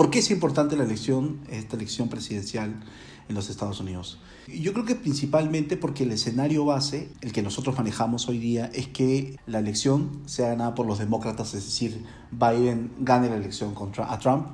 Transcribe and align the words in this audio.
¿Por 0.00 0.08
qué 0.08 0.20
es 0.20 0.30
importante 0.30 0.78
la 0.78 0.84
elección, 0.84 1.40
esta 1.50 1.76
elección 1.76 2.08
presidencial 2.08 2.74
en 3.28 3.34
los 3.34 3.50
Estados 3.50 3.80
Unidos? 3.80 4.18
Yo 4.48 4.72
creo 4.72 4.86
que 4.86 4.94
principalmente 4.94 5.76
porque 5.76 6.04
el 6.04 6.12
escenario 6.12 6.64
base, 6.64 7.10
el 7.20 7.32
que 7.32 7.42
nosotros 7.42 7.76
manejamos 7.76 8.26
hoy 8.26 8.38
día, 8.38 8.70
es 8.72 8.88
que 8.88 9.36
la 9.44 9.58
elección 9.58 10.22
sea 10.24 10.48
ganada 10.48 10.74
por 10.74 10.86
los 10.86 11.00
demócratas, 11.00 11.52
es 11.52 11.66
decir, 11.66 12.02
Biden 12.30 12.92
gane 13.00 13.28
la 13.28 13.36
elección 13.36 13.74
contra 13.74 14.18
Trump. 14.20 14.46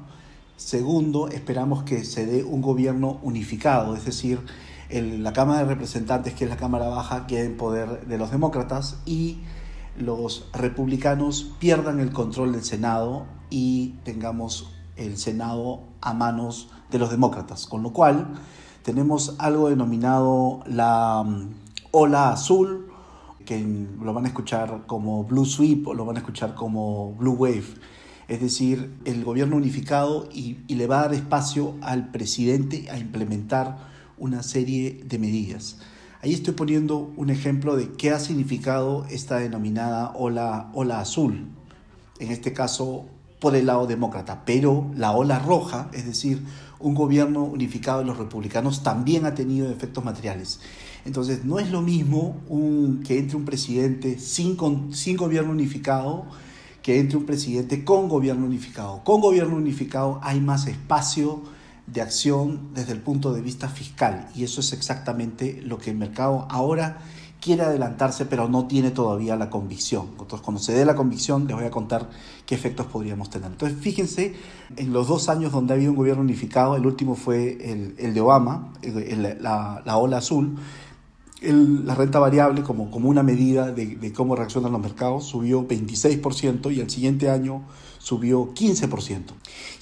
Segundo, 0.56 1.28
esperamos 1.28 1.84
que 1.84 2.02
se 2.02 2.26
dé 2.26 2.42
un 2.42 2.60
gobierno 2.60 3.20
unificado, 3.22 3.94
es 3.94 4.04
decir, 4.04 4.40
la 4.90 5.32
Cámara 5.32 5.60
de 5.60 5.66
Representantes, 5.66 6.34
que 6.34 6.42
es 6.42 6.50
la 6.50 6.56
Cámara 6.56 6.88
Baja, 6.88 7.28
quede 7.28 7.44
en 7.44 7.56
poder 7.56 8.04
de 8.08 8.18
los 8.18 8.32
demócratas 8.32 8.98
y 9.06 9.38
los 9.96 10.48
republicanos 10.52 11.52
pierdan 11.60 12.00
el 12.00 12.10
control 12.10 12.50
del 12.50 12.64
Senado 12.64 13.28
y 13.48 13.94
tengamos 14.02 14.72
el 14.96 15.16
Senado 15.16 15.80
a 16.00 16.12
manos 16.12 16.70
de 16.90 16.98
los 16.98 17.10
demócratas, 17.10 17.66
con 17.66 17.82
lo 17.82 17.92
cual 17.92 18.34
tenemos 18.82 19.34
algo 19.38 19.68
denominado 19.68 20.60
la 20.66 21.24
mm, 21.24 21.48
ola 21.90 22.30
azul, 22.30 22.88
que 23.44 23.64
lo 24.00 24.12
van 24.12 24.24
a 24.24 24.28
escuchar 24.28 24.84
como 24.86 25.24
Blue 25.24 25.44
Sweep 25.44 25.86
o 25.88 25.94
lo 25.94 26.04
van 26.04 26.16
a 26.16 26.20
escuchar 26.20 26.54
como 26.54 27.12
Blue 27.14 27.34
Wave, 27.34 27.64
es 28.28 28.40
decir, 28.40 28.98
el 29.04 29.24
gobierno 29.24 29.56
unificado 29.56 30.28
y, 30.32 30.58
y 30.66 30.74
le 30.74 30.86
va 30.86 30.98
a 30.98 31.02
dar 31.02 31.14
espacio 31.14 31.74
al 31.80 32.10
presidente 32.10 32.90
a 32.90 32.98
implementar 32.98 33.78
una 34.18 34.42
serie 34.42 35.04
de 35.04 35.18
medidas. 35.18 35.78
Ahí 36.22 36.32
estoy 36.32 36.54
poniendo 36.54 37.12
un 37.16 37.30
ejemplo 37.30 37.76
de 37.76 37.92
qué 37.92 38.10
ha 38.10 38.18
significado 38.18 39.06
esta 39.10 39.38
denominada 39.38 40.12
ola, 40.16 40.70
ola 40.74 41.00
azul, 41.00 41.48
en 42.18 42.32
este 42.32 42.52
caso 42.52 43.06
por 43.38 43.54
el 43.54 43.66
lado 43.66 43.86
demócrata, 43.86 44.42
pero 44.44 44.90
la 44.96 45.12
ola 45.12 45.38
roja, 45.38 45.90
es 45.92 46.06
decir, 46.06 46.42
un 46.78 46.94
gobierno 46.94 47.44
unificado 47.44 48.00
de 48.00 48.04
los 48.06 48.18
republicanos, 48.18 48.82
también 48.82 49.26
ha 49.26 49.34
tenido 49.34 49.70
efectos 49.70 50.04
materiales. 50.04 50.60
Entonces, 51.04 51.44
no 51.44 51.58
es 51.58 51.70
lo 51.70 51.82
mismo 51.82 52.36
que 53.06 53.18
entre 53.18 53.36
un 53.36 53.44
presidente 53.44 54.18
sin, 54.18 54.56
sin 54.92 55.16
gobierno 55.16 55.52
unificado 55.52 56.26
que 56.82 57.00
entre 57.00 57.18
un 57.18 57.26
presidente 57.26 57.84
con 57.84 58.08
gobierno 58.08 58.46
unificado. 58.46 59.02
Con 59.02 59.20
gobierno 59.20 59.56
unificado 59.56 60.20
hay 60.22 60.40
más 60.40 60.68
espacio 60.68 61.42
de 61.86 62.00
acción 62.00 62.70
desde 62.74 62.92
el 62.92 63.00
punto 63.00 63.32
de 63.32 63.42
vista 63.42 63.68
fiscal 63.68 64.28
y 64.34 64.44
eso 64.44 64.60
es 64.60 64.72
exactamente 64.72 65.60
lo 65.64 65.78
que 65.78 65.90
el 65.90 65.96
mercado 65.96 66.46
ahora 66.48 66.98
quiere 67.40 67.62
adelantarse 67.62 68.26
pero 68.26 68.48
no 68.48 68.66
tiene 68.66 68.90
todavía 68.90 69.36
la 69.36 69.50
convicción. 69.50 70.06
Entonces 70.12 70.40
cuando 70.40 70.60
se 70.60 70.72
dé 70.72 70.84
la 70.84 70.94
convicción 70.94 71.46
les 71.46 71.56
voy 71.56 71.66
a 71.66 71.70
contar 71.70 72.08
qué 72.44 72.54
efectos 72.54 72.86
podríamos 72.86 73.30
tener. 73.30 73.50
Entonces 73.50 73.78
fíjense 73.78 74.34
en 74.76 74.92
los 74.92 75.08
dos 75.08 75.28
años 75.28 75.52
donde 75.52 75.72
ha 75.72 75.76
habido 75.76 75.92
un 75.92 75.96
gobierno 75.96 76.22
unificado, 76.22 76.76
el 76.76 76.86
último 76.86 77.14
fue 77.14 77.58
el, 77.98 78.14
de 78.14 78.20
Obama, 78.20 78.72
la, 78.82 79.82
la 79.84 79.96
ola 79.96 80.18
azul, 80.18 80.56
la 81.42 81.94
renta 81.94 82.18
variable 82.18 82.62
como, 82.62 82.90
como 82.90 83.08
una 83.08 83.22
medida 83.22 83.70
de, 83.72 84.12
cómo 84.12 84.36
reaccionan 84.36 84.72
los 84.72 84.80
mercados 84.80 85.24
subió 85.24 85.66
26% 85.66 86.74
y 86.74 86.80
el 86.80 86.90
siguiente 86.90 87.28
año 87.30 87.62
subió 88.06 88.54
15%. 88.54 89.32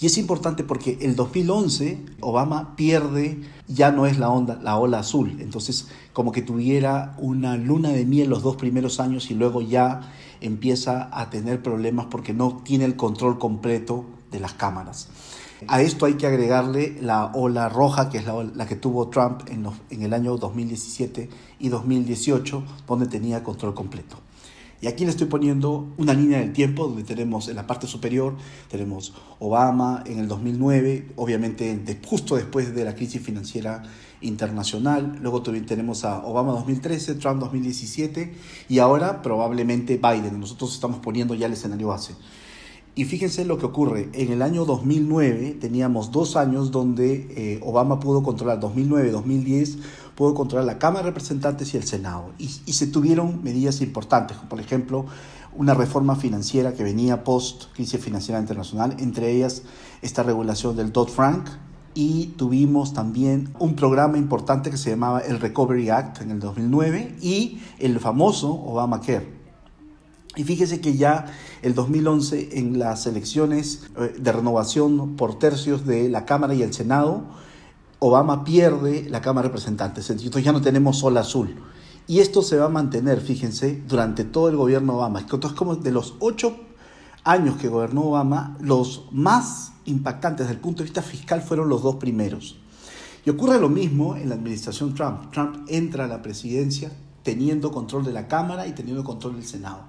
Y 0.00 0.06
es 0.06 0.16
importante 0.16 0.64
porque 0.64 0.96
el 1.02 1.14
2011 1.14 1.98
Obama 2.22 2.74
pierde, 2.74 3.42
ya 3.68 3.92
no 3.92 4.06
es 4.06 4.18
la 4.18 4.30
onda, 4.30 4.58
la 4.62 4.78
ola 4.78 5.00
azul, 5.00 5.36
entonces 5.40 5.88
como 6.14 6.32
que 6.32 6.40
tuviera 6.40 7.14
una 7.18 7.58
luna 7.58 7.90
de 7.90 8.06
miel 8.06 8.30
los 8.30 8.42
dos 8.42 8.56
primeros 8.56 8.98
años 8.98 9.30
y 9.30 9.34
luego 9.34 9.60
ya 9.60 10.10
empieza 10.40 11.10
a 11.12 11.28
tener 11.28 11.62
problemas 11.62 12.06
porque 12.06 12.32
no 12.32 12.62
tiene 12.64 12.86
el 12.86 12.96
control 12.96 13.38
completo 13.38 14.06
de 14.32 14.40
las 14.40 14.54
cámaras. 14.54 15.08
A 15.68 15.82
esto 15.82 16.06
hay 16.06 16.14
que 16.14 16.26
agregarle 16.26 16.96
la 17.02 17.26
ola 17.34 17.68
roja, 17.68 18.08
que 18.08 18.16
es 18.16 18.24
la, 18.26 18.66
que 18.66 18.76
tuvo 18.76 19.08
Trump 19.08 19.42
en, 19.48 20.02
el 20.02 20.14
año 20.14 20.38
2017 20.38 21.28
y 21.58 21.68
2018, 21.68 22.64
donde 22.86 23.06
tenía 23.06 23.44
control 23.44 23.74
completo. 23.74 24.16
Y 24.84 24.86
aquí 24.86 25.06
le 25.06 25.12
estoy 25.12 25.28
poniendo 25.28 25.94
una 25.96 26.12
línea 26.12 26.40
del 26.40 26.52
tiempo 26.52 26.86
donde 26.86 27.04
tenemos 27.04 27.48
en 27.48 27.56
la 27.56 27.66
parte 27.66 27.86
superior, 27.86 28.36
tenemos 28.70 29.14
Obama 29.38 30.04
en 30.04 30.18
el 30.18 30.28
2009, 30.28 31.12
obviamente 31.16 31.98
justo 32.04 32.36
después 32.36 32.74
de 32.74 32.84
la 32.84 32.94
crisis 32.94 33.22
financiera 33.22 33.82
internacional, 34.20 35.20
luego 35.22 35.42
tenemos 35.42 36.04
a 36.04 36.22
Obama 36.26 36.52
2013, 36.52 37.14
Trump 37.14 37.40
2017 37.40 38.34
y 38.68 38.78
ahora 38.78 39.22
probablemente 39.22 39.96
Biden. 39.96 40.38
Nosotros 40.38 40.74
estamos 40.74 40.98
poniendo 40.98 41.34
ya 41.34 41.46
el 41.46 41.54
escenario 41.54 41.88
base. 41.88 42.14
Y 42.96 43.06
fíjense 43.06 43.44
lo 43.44 43.58
que 43.58 43.66
ocurre. 43.66 44.10
En 44.12 44.30
el 44.30 44.40
año 44.40 44.66
2009 44.66 45.56
teníamos 45.60 46.12
dos 46.12 46.36
años 46.36 46.70
donde 46.70 47.26
eh, 47.30 47.60
Obama 47.64 47.98
pudo 47.98 48.22
controlar, 48.22 48.60
2009-2010, 48.60 49.78
pudo 50.14 50.34
controlar 50.34 50.66
la 50.66 50.78
Cámara 50.78 51.04
de 51.04 51.10
Representantes 51.10 51.74
y 51.74 51.76
el 51.76 51.84
Senado. 51.84 52.32
Y, 52.38 52.48
se 52.48 52.86
tuvieron 52.86 53.42
medidas 53.42 53.80
importantes, 53.80 54.36
como 54.36 54.48
por 54.48 54.60
ejemplo 54.60 55.06
una 55.56 55.74
reforma 55.74 56.16
financiera 56.16 56.72
que 56.72 56.82
venía 56.82 57.22
post 57.22 57.66
crisis 57.74 58.00
financiera 58.00 58.40
internacional, 58.40 58.96
entre 58.98 59.30
ellas 59.30 59.62
esta 60.02 60.22
regulación 60.22 60.76
del 60.76 60.92
Dodd-Frank. 60.92 61.48
Y 61.96 62.34
tuvimos 62.36 62.92
también 62.92 63.54
un 63.60 63.76
programa 63.76 64.18
importante 64.18 64.68
que 64.68 64.76
se 64.76 64.90
llamaba 64.90 65.20
el 65.20 65.38
Recovery 65.38 65.90
Act 65.90 66.22
en 66.22 66.32
el 66.32 66.40
2009 66.40 67.18
y 67.20 67.60
el 67.78 68.00
famoso 68.00 68.50
Obamacare 68.52 69.44
y 70.36 70.44
fíjese 70.44 70.80
que 70.80 70.96
ya 70.96 71.26
el 71.62 71.74
2011 71.74 72.58
en 72.58 72.78
las 72.78 73.06
elecciones 73.06 73.84
eh, 73.96 74.14
de 74.18 74.32
renovación 74.32 75.16
por 75.16 75.38
tercios 75.38 75.86
de 75.86 76.08
la 76.08 76.24
Cámara 76.24 76.54
y 76.54 76.62
el 76.62 76.72
Senado, 76.72 77.24
Obama 78.06 78.44
pierde 78.44 79.08
la 79.08 79.22
Cámara 79.22 79.48
de 79.48 79.52
Representantes. 79.54 80.10
Entonces 80.10 80.44
ya 80.44 80.52
no 80.52 80.60
tenemos 80.60 80.98
sol 80.98 81.16
azul. 81.16 81.54
Y 82.06 82.20
esto 82.20 82.42
se 82.42 82.58
va 82.58 82.66
a 82.66 82.68
mantener, 82.68 83.20
fíjense, 83.22 83.82
durante 83.88 84.24
todo 84.24 84.50
el 84.50 84.56
gobierno 84.56 84.96
Obama. 84.96 85.20
Entonces 85.20 85.52
como 85.52 85.76
de 85.76 85.90
los 85.90 86.14
ocho 86.18 86.54
años 87.24 87.56
que 87.56 87.68
gobernó 87.68 88.02
Obama, 88.02 88.58
los 88.60 89.06
más 89.10 89.72
impactantes 89.86 90.46
desde 90.46 90.56
el 90.56 90.60
punto 90.60 90.82
de 90.82 90.84
vista 90.84 91.00
fiscal 91.00 91.40
fueron 91.40 91.70
los 91.70 91.82
dos 91.82 91.96
primeros. 91.96 92.58
Y 93.24 93.30
ocurre 93.30 93.58
lo 93.58 93.70
mismo 93.70 94.16
en 94.16 94.28
la 94.28 94.34
administración 94.34 94.94
Trump. 94.94 95.30
Trump 95.32 95.64
entra 95.68 96.04
a 96.04 96.08
la 96.08 96.20
presidencia 96.20 96.92
teniendo 97.22 97.72
control 97.72 98.04
de 98.04 98.12
la 98.12 98.28
Cámara 98.28 98.66
y 98.66 98.72
teniendo 98.72 99.02
control 99.02 99.36
del 99.36 99.46
Senado. 99.46 99.84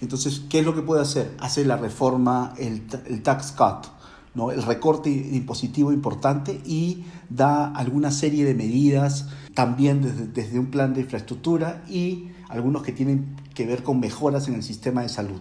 Entonces, 0.00 0.40
¿qué 0.48 0.60
es 0.60 0.64
lo 0.64 0.74
que 0.74 0.80
puede 0.80 1.02
hacer? 1.02 1.36
Hace 1.38 1.66
la 1.66 1.76
reforma, 1.76 2.54
el, 2.56 2.86
tax 3.22 3.52
cut, 3.52 3.88
¿no? 4.34 4.50
el 4.50 4.62
recorte 4.62 5.10
impositivo 5.10 5.92
importante 5.92 6.60
y 6.64 7.04
da 7.28 7.72
alguna 7.72 8.10
serie 8.10 8.44
de 8.44 8.54
medidas 8.54 9.28
también 9.54 10.02
desde, 10.02 10.26
desde 10.26 10.58
un 10.58 10.66
plan 10.66 10.94
de 10.94 11.02
infraestructura 11.02 11.84
y 11.88 12.28
algunos 12.48 12.82
que 12.82 12.92
tienen 12.92 13.36
que 13.54 13.66
ver 13.66 13.82
con 13.82 14.00
mejoras 14.00 14.48
en 14.48 14.54
el 14.54 14.62
sistema 14.62 15.02
de 15.02 15.08
salud. 15.08 15.40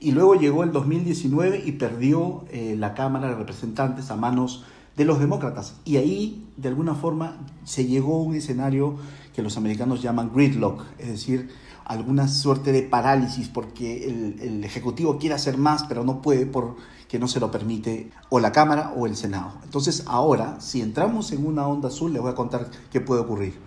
Y 0.00 0.12
luego 0.12 0.34
llegó 0.34 0.64
el 0.64 0.72
2019 0.72 1.62
y 1.66 1.72
perdió 1.72 2.46
eh, 2.50 2.74
la 2.78 2.94
Cámara 2.94 3.28
de 3.28 3.34
Representantes 3.34 4.10
a 4.10 4.16
manos 4.16 4.64
de 4.96 5.04
los 5.04 5.20
demócratas. 5.20 5.76
Y 5.84 5.98
ahí, 5.98 6.46
de 6.56 6.68
alguna 6.68 6.94
forma, 6.94 7.36
se 7.64 7.84
llegó 7.86 8.16
a 8.16 8.22
un 8.22 8.34
escenario 8.34 8.96
que 9.34 9.42
los 9.42 9.56
americanos 9.56 10.02
llaman 10.02 10.32
gridlock, 10.34 10.84
es 10.98 11.08
decir, 11.08 11.50
alguna 11.90 12.28
suerte 12.28 12.70
de 12.70 12.82
parálisis 12.82 13.48
porque 13.48 14.06
el, 14.06 14.62
Ejecutivo 14.62 15.18
quiere 15.18 15.34
hacer 15.34 15.58
más, 15.58 15.82
pero 15.84 16.04
no 16.04 16.22
puede 16.22 16.46
porque 16.46 17.18
no 17.18 17.26
se 17.26 17.40
lo 17.40 17.50
permite 17.50 18.10
o 18.28 18.38
la 18.38 18.52
Cámara 18.52 18.92
o 18.96 19.06
el 19.06 19.16
Senado. 19.16 19.54
Entonces 19.64 20.04
ahora, 20.06 20.60
si 20.60 20.80
entramos 20.80 21.32
en 21.32 21.44
una 21.44 21.66
onda 21.66 21.88
azul, 21.88 22.12
les 22.12 22.22
voy 22.22 22.30
a 22.30 22.36
contar 22.36 22.70
qué 22.92 23.00
puede 23.00 23.22
ocurrir. 23.22 23.58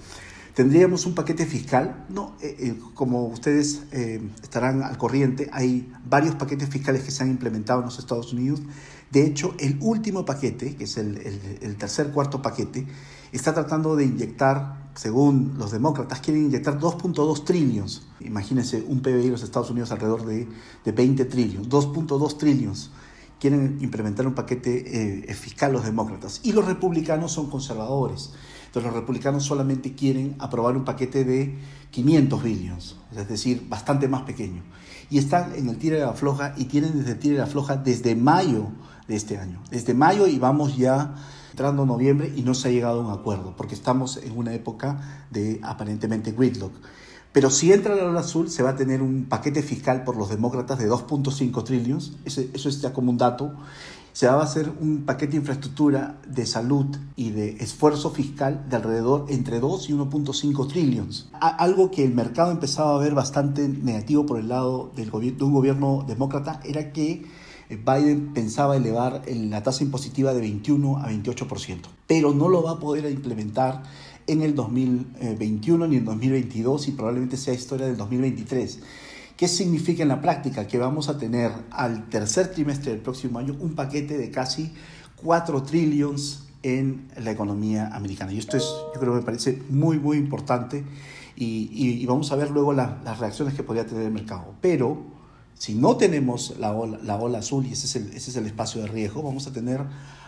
Tendríamos 0.54 1.06
un 1.06 1.16
paquete 1.16 1.46
fiscal, 1.46 2.06
no, 2.08 2.36
eh, 2.40 2.56
eh, 2.60 2.76
como 2.94 3.26
ustedes 3.26 3.84
eh, 3.92 4.22
estarán 4.42 4.84
al 4.84 4.98
corriente, 4.98 5.50
hay 5.52 5.92
varios 6.08 6.36
paquetes 6.36 6.70
fiscales 6.70 7.04
que 7.04 7.12
se 7.12 7.24
han 7.24 7.30
implementado 7.30 7.80
en 7.80 7.86
los 7.86 8.00
Estados 8.00 8.32
Unidos. 8.32 8.62
De 9.12 9.26
hecho, 9.26 9.56
el 9.60 9.78
último 9.82 10.24
paquete, 10.26 10.76
que 10.76 10.86
es 10.86 10.96
el, 10.98 11.18
el 11.62 11.76
tercer, 11.76 12.12
cuarto 12.12 12.42
paquete, 12.42 12.86
está 13.34 13.54
tratando 13.54 13.96
de 13.98 14.06
inyectar 14.06 14.83
según 14.96 15.56
los 15.58 15.72
demócratas, 15.72 16.20
quieren 16.20 16.46
inyectar 16.46 16.80
2.2 16.80 17.44
trillones. 17.44 18.04
Imagínense 18.20 18.84
un 18.88 19.02
PBI 19.02 19.24
de 19.24 19.30
los 19.32 19.44
Estados 19.44 19.72
Unidos 19.72 19.92
alrededor 19.92 20.26
de, 20.26 20.48
de 20.84 20.92
20 20.92 21.26
trillones. 21.26 21.70
2.2 21.70 22.38
trillones. 22.38 22.92
Quieren 23.40 23.80
implementar 23.82 24.28
un 24.28 24.34
paquete 24.34 25.30
eh, 25.30 25.34
fiscal 25.34 25.74
los 25.74 25.84
demócratas. 25.84 26.42
Y 26.44 26.54
los 26.54 26.66
republicanos 26.66 27.32
son 27.32 27.50
conservadores. 27.50 28.34
Entonces 28.74 28.92
los 28.92 29.02
republicanos 29.02 29.44
solamente 29.44 29.94
quieren 29.94 30.36
aprobar 30.40 30.76
un 30.76 30.84
paquete 30.84 31.24
de 31.24 31.60
500 31.92 32.42
billones, 32.42 32.96
es 33.16 33.28
decir, 33.28 33.68
bastante 33.70 34.08
más 34.08 34.24
pequeño. 34.24 34.64
Y 35.12 35.20
están 35.20 35.54
en 35.56 35.70
el 35.70 35.78
tiro 35.78 35.96
de 35.96 36.02
la 36.02 36.14
floja 36.14 36.56
y 36.58 36.66
tienen 36.66 36.98
desde 36.98 37.12
el 37.12 37.20
tiro 37.20 37.36
de 37.36 37.42
la 37.42 37.46
floja 37.46 37.76
desde 37.76 38.16
mayo 38.16 38.70
de 39.08 39.16
este 39.16 39.38
año. 39.38 39.62
Desde 39.70 39.94
mayo 39.94 40.28
y 40.28 40.40
vamos 40.40 40.78
ya 40.78 41.16
entrando 41.52 41.86
noviembre 41.86 42.34
y 42.36 42.42
no 42.42 42.54
se 42.54 42.68
ha 42.68 42.72
llegado 42.72 43.02
a 43.02 43.06
un 43.06 43.12
acuerdo, 43.12 43.54
porque 43.56 43.76
estamos 43.76 44.18
en 44.18 44.38
una 44.38 44.54
época 44.54 45.26
de 45.30 45.60
aparentemente 45.64 46.32
gridlock. 46.32 46.74
Pero 47.32 47.50
si 47.50 47.72
entra 47.72 47.96
la 47.96 48.06
ola 48.06 48.20
azul, 48.20 48.50
se 48.50 48.62
va 48.64 48.72
a 48.72 48.76
tener 48.76 49.02
un 49.02 49.26
paquete 49.26 49.64
fiscal 49.64 50.04
por 50.04 50.16
los 50.16 50.30
demócratas 50.30 50.78
de 50.78 50.90
2.5 50.90 51.64
trillones, 51.64 52.14
eso 52.26 52.70
es 52.70 52.82
ya 52.82 52.94
como 52.94 53.12
un 53.12 53.18
dato, 53.18 53.54
se 54.14 54.28
va 54.28 54.34
a 54.34 54.44
hacer 54.44 54.72
un 54.80 55.06
paquete 55.06 55.32
de 55.32 55.38
infraestructura 55.38 56.18
de 56.28 56.46
salud 56.46 56.86
y 57.16 57.32
de 57.32 57.58
esfuerzo 57.58 58.12
fiscal 58.12 58.64
de 58.70 58.76
alrededor 58.76 59.26
entre 59.30 59.60
2 59.60 59.90
y 59.90 59.94
1.5 59.94 60.68
trillones. 60.68 61.30
Algo 61.42 61.90
que 61.90 62.06
el 62.06 62.14
mercado 62.14 62.52
empezaba 62.52 62.96
a 62.96 63.00
ver 63.00 63.16
bastante 63.16 63.68
negativo 63.68 64.28
por 64.28 64.40
el 64.40 64.50
lado 64.50 64.92
del 64.96 65.10
de 65.10 65.44
un 65.44 65.54
gobierno 65.54 66.06
demócrata 66.08 66.60
era 66.64 66.94
que 66.94 67.26
Biden 67.70 68.34
pensaba 68.34 68.76
elevar 68.76 69.24
la 69.28 69.64
tasa 69.64 69.84
impositiva 69.84 70.34
de 70.34 70.42
21 70.42 70.98
a 70.98 71.10
28%, 71.10 71.80
pero 72.08 72.34
no 72.34 72.50
lo 72.50 72.64
va 72.64 72.72
a 72.72 72.80
poder 72.80 73.10
implementar 73.10 73.84
en 74.28 74.42
el 74.42 74.56
2021 74.56 75.88
ni 75.88 75.98
en 75.98 76.06
2022 76.06 76.88
y 76.88 76.92
probablemente 76.92 77.38
sea 77.38 77.54
historia 77.54 77.86
del 77.86 77.98
2023. 77.98 78.80
¿Qué 79.36 79.48
significa 79.48 80.04
en 80.04 80.10
la 80.10 80.22
práctica? 80.22 80.68
Que 80.68 80.78
vamos 80.78 81.10
a 81.10 81.18
tener 81.18 81.52
al 81.72 82.08
tercer 82.10 82.52
trimestre 82.52 82.92
del 82.92 83.02
próximo 83.02 83.40
año 83.40 83.56
un 83.60 83.74
paquete 83.74 84.18
de 84.18 84.30
casi 84.30 84.72
4 85.24 85.64
trillones 85.64 86.44
en 86.62 87.10
la 87.18 87.32
economía 87.32 87.88
americana. 87.88 88.32
Y 88.32 88.38
esto 88.38 88.58
es, 88.58 88.64
yo 88.94 89.00
creo 89.00 89.14
que 89.14 89.20
me 89.20 89.26
parece 89.26 89.62
muy, 89.70 90.00
muy 90.00 90.18
importante 90.18 90.84
y, 91.36 92.06
vamos 92.06 92.32
a 92.32 92.36
ver 92.36 92.52
luego 92.52 92.74
las 92.74 93.20
reacciones 93.20 93.54
que 93.54 93.64
podría 93.64 93.86
tener 93.86 94.06
el 94.06 94.12
mercado. 94.12 94.54
Pero 94.62 95.13
si 95.64 95.76
no 95.76 95.96
tenemos 95.96 96.56
la 96.60 96.74
ola, 96.74 97.00
la 97.02 97.16
ola 97.16 97.38
azul, 97.38 97.66
y 97.66 97.72
ese 97.72 97.86
es, 97.98 98.36
el, 98.36 98.46
espacio 98.46 98.82
de 98.82 98.88
riesgo, 98.90 99.24
vamos 99.24 99.48
a 99.48 99.54
tener 99.54 99.80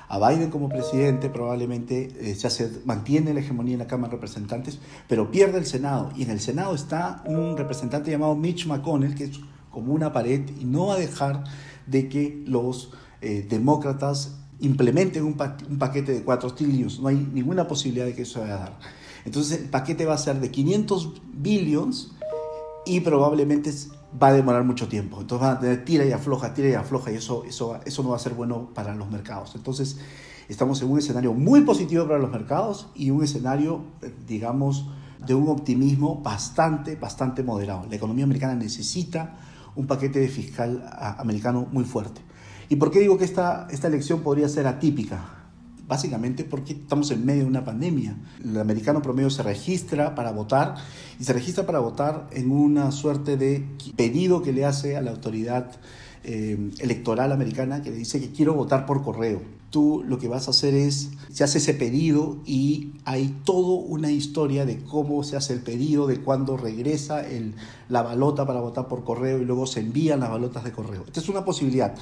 a 0.08 0.30
Biden 0.30 0.50
como 0.50 0.70
presidente, 0.70 1.30
probablemente 1.30 2.10
eh, 2.22 2.36
se 2.36 2.72
mantiene 2.86 3.34
la 3.34 3.42
hegemonía 3.42 3.74
en 3.74 3.80
la 3.80 3.88
Cámara 3.88 4.12
de 4.12 4.16
Representantes, 4.16 4.80
pero 5.10 5.32
pierde 5.32 5.58
el 5.58 5.66
Senado. 5.66 6.10
Y 6.16 6.24
en 6.24 6.30
el 6.30 6.40
Senado 6.40 6.74
está 6.74 7.22
un 7.26 7.58
representante 7.58 8.12
llamado 8.12 8.34
Mitch 8.36 8.66
McConnell, 8.66 9.14
que 9.14 9.26
es 9.26 9.42
como 9.72 9.92
una 9.92 10.14
pared 10.14 10.40
y 10.58 10.64
no 10.64 10.86
va 10.86 10.94
a 10.94 11.00
dejar 11.00 11.44
de 11.86 12.08
que 12.08 12.42
los 12.48 12.94
eh, 13.20 13.46
demócratas 13.50 14.38
implementen 14.62 15.24
un, 15.24 15.36
un, 15.70 15.78
paquete 15.78 16.14
de 16.14 16.24
cuatro 16.24 16.54
trillions. 16.54 17.02
No 17.02 17.10
hay 17.10 17.18
ninguna 17.18 17.68
posibilidad 17.68 18.06
de 18.06 18.16
que 18.16 18.22
eso 18.22 18.40
vaya 18.40 18.56
a 18.56 18.60
dar. 18.60 18.80
Entonces 19.26 19.60
el 19.60 19.70
paquete 19.70 20.06
va 20.06 20.14
a 20.14 20.18
ser 20.18 20.40
de 20.40 20.50
500 20.50 21.22
billions 21.34 22.14
y 22.86 23.02
probablemente 23.02 23.74
va 24.22 24.28
a 24.28 24.34
demorar 24.34 24.64
mucho 24.64 24.88
tiempo. 24.88 25.22
Entonces 25.22 25.48
van 25.48 25.58
a 25.58 25.60
tener 25.60 25.86
tira 25.86 26.06
y 26.06 26.12
afloja, 26.12 26.54
tira 26.54 26.70
y 26.70 26.74
afloja, 26.74 27.12
y 27.12 27.16
eso, 27.16 27.44
eso, 27.46 27.80
eso 27.86 28.04
no 28.04 28.10
va 28.10 28.16
a 28.16 28.20
ser 28.20 28.34
bueno 28.34 28.70
para 28.74 28.96
los 28.96 29.10
mercados. 29.10 29.56
Entonces, 29.56 30.00
estamos 30.48 30.82
en 30.82 30.90
un 30.90 31.00
escenario 31.00 31.34
muy 31.34 31.62
positivo 31.62 32.06
para 32.06 32.20
los 32.20 32.32
mercados 32.32 32.90
y 32.96 33.10
un 33.10 33.24
escenario, 33.24 33.84
digamos, 34.28 34.88
de 35.26 35.34
un 35.34 35.50
optimismo 35.50 36.22
bastante, 36.22 36.96
bastante 36.96 37.44
moderado. 37.44 37.86
La 37.90 37.96
economía 37.96 38.26
americana 38.26 38.56
necesita 38.56 39.38
un 39.76 39.88
paquete 39.88 40.28
fiscal 40.28 40.86
americano 41.18 41.68
muy 41.72 41.84
fuerte. 41.84 42.22
¿Y 42.70 42.78
por 42.78 42.92
qué 42.92 43.00
digo 43.00 43.18
que 43.18 43.26
esta, 43.26 43.68
esta 43.70 43.88
elección 43.88 44.22
podría 44.22 44.50
ser 44.50 44.68
atípica? 44.68 45.45
Básicamente 45.88 46.44
porque 46.44 46.74
estamos 46.74 47.12
en 47.12 47.26
medio 47.26 47.44
de 47.44 47.50
una 47.50 47.66
pandemia. 47.66 48.18
El 48.44 48.58
americano 48.60 49.02
promedio 49.02 49.30
se 49.30 49.44
registra 49.44 50.16
para 50.16 50.32
votar 50.32 50.76
y 51.20 51.24
se 51.24 51.34
registra 51.34 51.66
para 51.66 51.80
votar 51.80 52.28
en 52.32 52.52
una 52.52 52.92
suerte 52.92 53.38
de 53.38 53.66
pedido 53.96 54.42
que 54.42 54.54
le 54.54 54.66
hace 54.66 54.98
a 54.98 55.02
la 55.02 55.12
autoridad 55.12 55.72
eh, 56.24 56.72
electoral 56.80 57.32
americana 57.32 57.84
que 57.84 57.92
le 57.92 57.98
dice 57.98 58.20
que 58.20 58.32
quiero 58.32 58.56
votar 58.56 58.88
por 58.88 59.04
correo. 59.04 59.42
Tú 59.70 60.04
lo 60.08 60.18
que 60.18 60.28
vas 60.28 60.48
a 60.48 60.52
hacer 60.52 60.74
es, 60.74 61.12
se 61.32 61.44
hace 61.44 61.60
ese 61.60 61.74
pedido 61.74 62.38
y 62.46 62.94
hay 63.04 63.36
toda 63.44 63.84
una 63.86 64.10
historia 64.10 64.66
de 64.66 64.78
cómo 64.78 65.24
se 65.24 65.36
hace 65.36 65.54
el 65.54 65.60
pedido, 65.60 66.08
de 66.08 66.22
cuándo 66.22 66.58
regresa 66.58 67.28
el, 67.28 67.54
la 67.90 68.02
balota 68.02 68.48
para 68.48 68.62
votar 68.62 68.88
por 68.88 69.04
correo 69.04 69.40
y 69.40 69.46
luego 69.46 69.68
se 69.68 69.82
envían 69.82 70.22
las 70.22 70.32
balotas 70.32 70.64
de 70.64 70.72
correo. 70.72 71.04
Esta 71.06 71.20
es 71.20 71.30
una 71.30 71.46
posibilidad. 71.46 71.94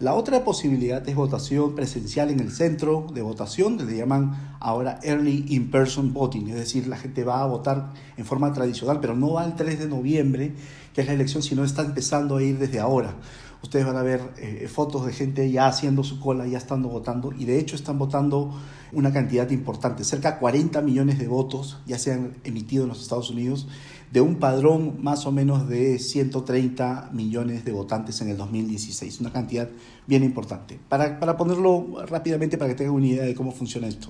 La 0.00 0.14
otra 0.14 0.44
posibilidad 0.44 1.06
es 1.08 1.16
votación 1.16 1.74
presencial 1.74 2.30
en 2.30 2.38
el 2.38 2.52
centro 2.52 3.08
de 3.12 3.20
votación, 3.20 3.84
le 3.84 3.96
llaman 3.96 4.56
ahora 4.60 5.00
Early 5.02 5.46
In-Person 5.48 6.14
Voting, 6.14 6.50
es 6.50 6.54
decir, 6.54 6.86
la 6.86 6.96
gente 6.96 7.24
va 7.24 7.42
a 7.42 7.46
votar 7.46 7.90
en 8.16 8.24
forma 8.24 8.52
tradicional, 8.52 9.00
pero 9.00 9.16
no 9.16 9.32
va 9.32 9.44
el 9.44 9.56
3 9.56 9.76
de 9.76 9.88
noviembre, 9.88 10.54
que 10.94 11.00
es 11.00 11.08
la 11.08 11.14
elección, 11.14 11.42
sino 11.42 11.64
está 11.64 11.82
empezando 11.82 12.36
a 12.36 12.42
ir 12.44 12.60
desde 12.60 12.78
ahora. 12.78 13.16
Ustedes 13.60 13.86
van 13.86 13.96
a 13.96 14.02
ver 14.02 14.20
eh, 14.36 14.68
fotos 14.72 15.04
de 15.04 15.12
gente 15.12 15.50
ya 15.50 15.66
haciendo 15.66 16.04
su 16.04 16.20
cola, 16.20 16.46
ya 16.46 16.58
estando 16.58 16.88
votando, 16.88 17.32
y 17.36 17.44
de 17.44 17.58
hecho 17.58 17.74
están 17.74 17.98
votando 17.98 18.54
una 18.92 19.12
cantidad 19.12 19.50
importante, 19.50 20.04
cerca 20.04 20.30
de 20.32 20.38
40 20.38 20.80
millones 20.80 21.18
de 21.18 21.26
votos 21.26 21.80
ya 21.86 21.98
se 21.98 22.12
han 22.12 22.36
emitido 22.44 22.84
en 22.84 22.90
los 22.90 23.02
Estados 23.02 23.30
Unidos 23.30 23.66
de 24.12 24.20
un 24.20 24.36
padrón 24.36 25.02
más 25.02 25.26
o 25.26 25.32
menos 25.32 25.68
de 25.68 25.98
130 25.98 27.10
millones 27.12 27.64
de 27.64 27.72
votantes 27.72 28.20
en 28.20 28.28
el 28.28 28.36
2016, 28.36 29.20
una 29.20 29.32
cantidad 29.32 29.68
bien 30.06 30.24
importante. 30.24 30.78
Para, 30.88 31.20
para 31.20 31.36
ponerlo 31.36 32.04
rápidamente, 32.06 32.56
para 32.56 32.70
que 32.70 32.76
tengan 32.76 32.94
una 32.94 33.06
idea 33.06 33.24
de 33.24 33.34
cómo 33.34 33.52
funciona 33.52 33.86
esto. 33.86 34.08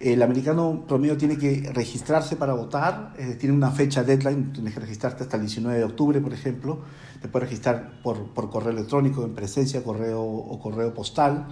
El 0.00 0.22
americano 0.22 0.84
promedio 0.88 1.18
tiene 1.18 1.36
que 1.36 1.70
registrarse 1.74 2.36
para 2.36 2.54
votar, 2.54 3.12
tiene 3.38 3.54
una 3.54 3.70
fecha 3.70 4.02
deadline, 4.02 4.52
tienes 4.52 4.72
que 4.72 4.80
registrarte 4.80 5.24
hasta 5.24 5.36
el 5.36 5.42
19 5.42 5.76
de 5.78 5.84
octubre, 5.84 6.20
por 6.20 6.32
ejemplo. 6.32 6.78
Te 7.20 7.28
puedes 7.28 7.50
registrar 7.50 8.00
por, 8.02 8.30
por 8.30 8.48
correo 8.48 8.70
electrónico, 8.70 9.24
en 9.24 9.34
presencia, 9.34 9.84
correo 9.84 10.22
o 10.22 10.58
correo 10.58 10.94
postal 10.94 11.48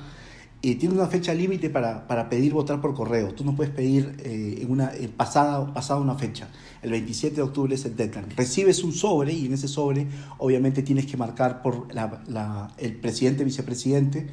y 0.61 0.75
tiene 0.75 0.95
una 0.97 1.07
fecha 1.07 1.33
límite 1.33 1.71
para, 1.71 2.09
para, 2.09 2.29
pedir 2.29 2.53
votar 2.53 2.81
por 2.81 2.95
correo. 2.95 3.33
Tú 3.33 3.45
no 3.45 3.55
puedes 3.55 3.73
pedir 3.73 4.17
eh, 4.25 4.67
una, 4.69 4.91
pasada, 5.17 5.73
pasada 5.73 6.01
una 6.01 6.17
fecha. 6.17 6.49
El 6.83 6.91
27 6.91 7.37
de 7.37 7.43
octubre 7.43 7.75
es 7.75 7.85
el 7.85 7.95
deadline. 7.95 8.31
Recibes 8.37 8.83
un 8.83 8.93
sobre 8.93 9.33
y 9.33 9.47
en 9.47 9.55
ese 9.55 9.69
sobre 9.69 10.07
obviamente 10.39 10.83
tienes 10.83 11.07
que 11.07 11.17
marcar 11.17 11.63
por 11.63 11.95
la, 11.95 12.23
la, 12.27 12.73
el 12.77 12.97
presidente, 12.97 13.45
vicepresidente, 13.45 14.27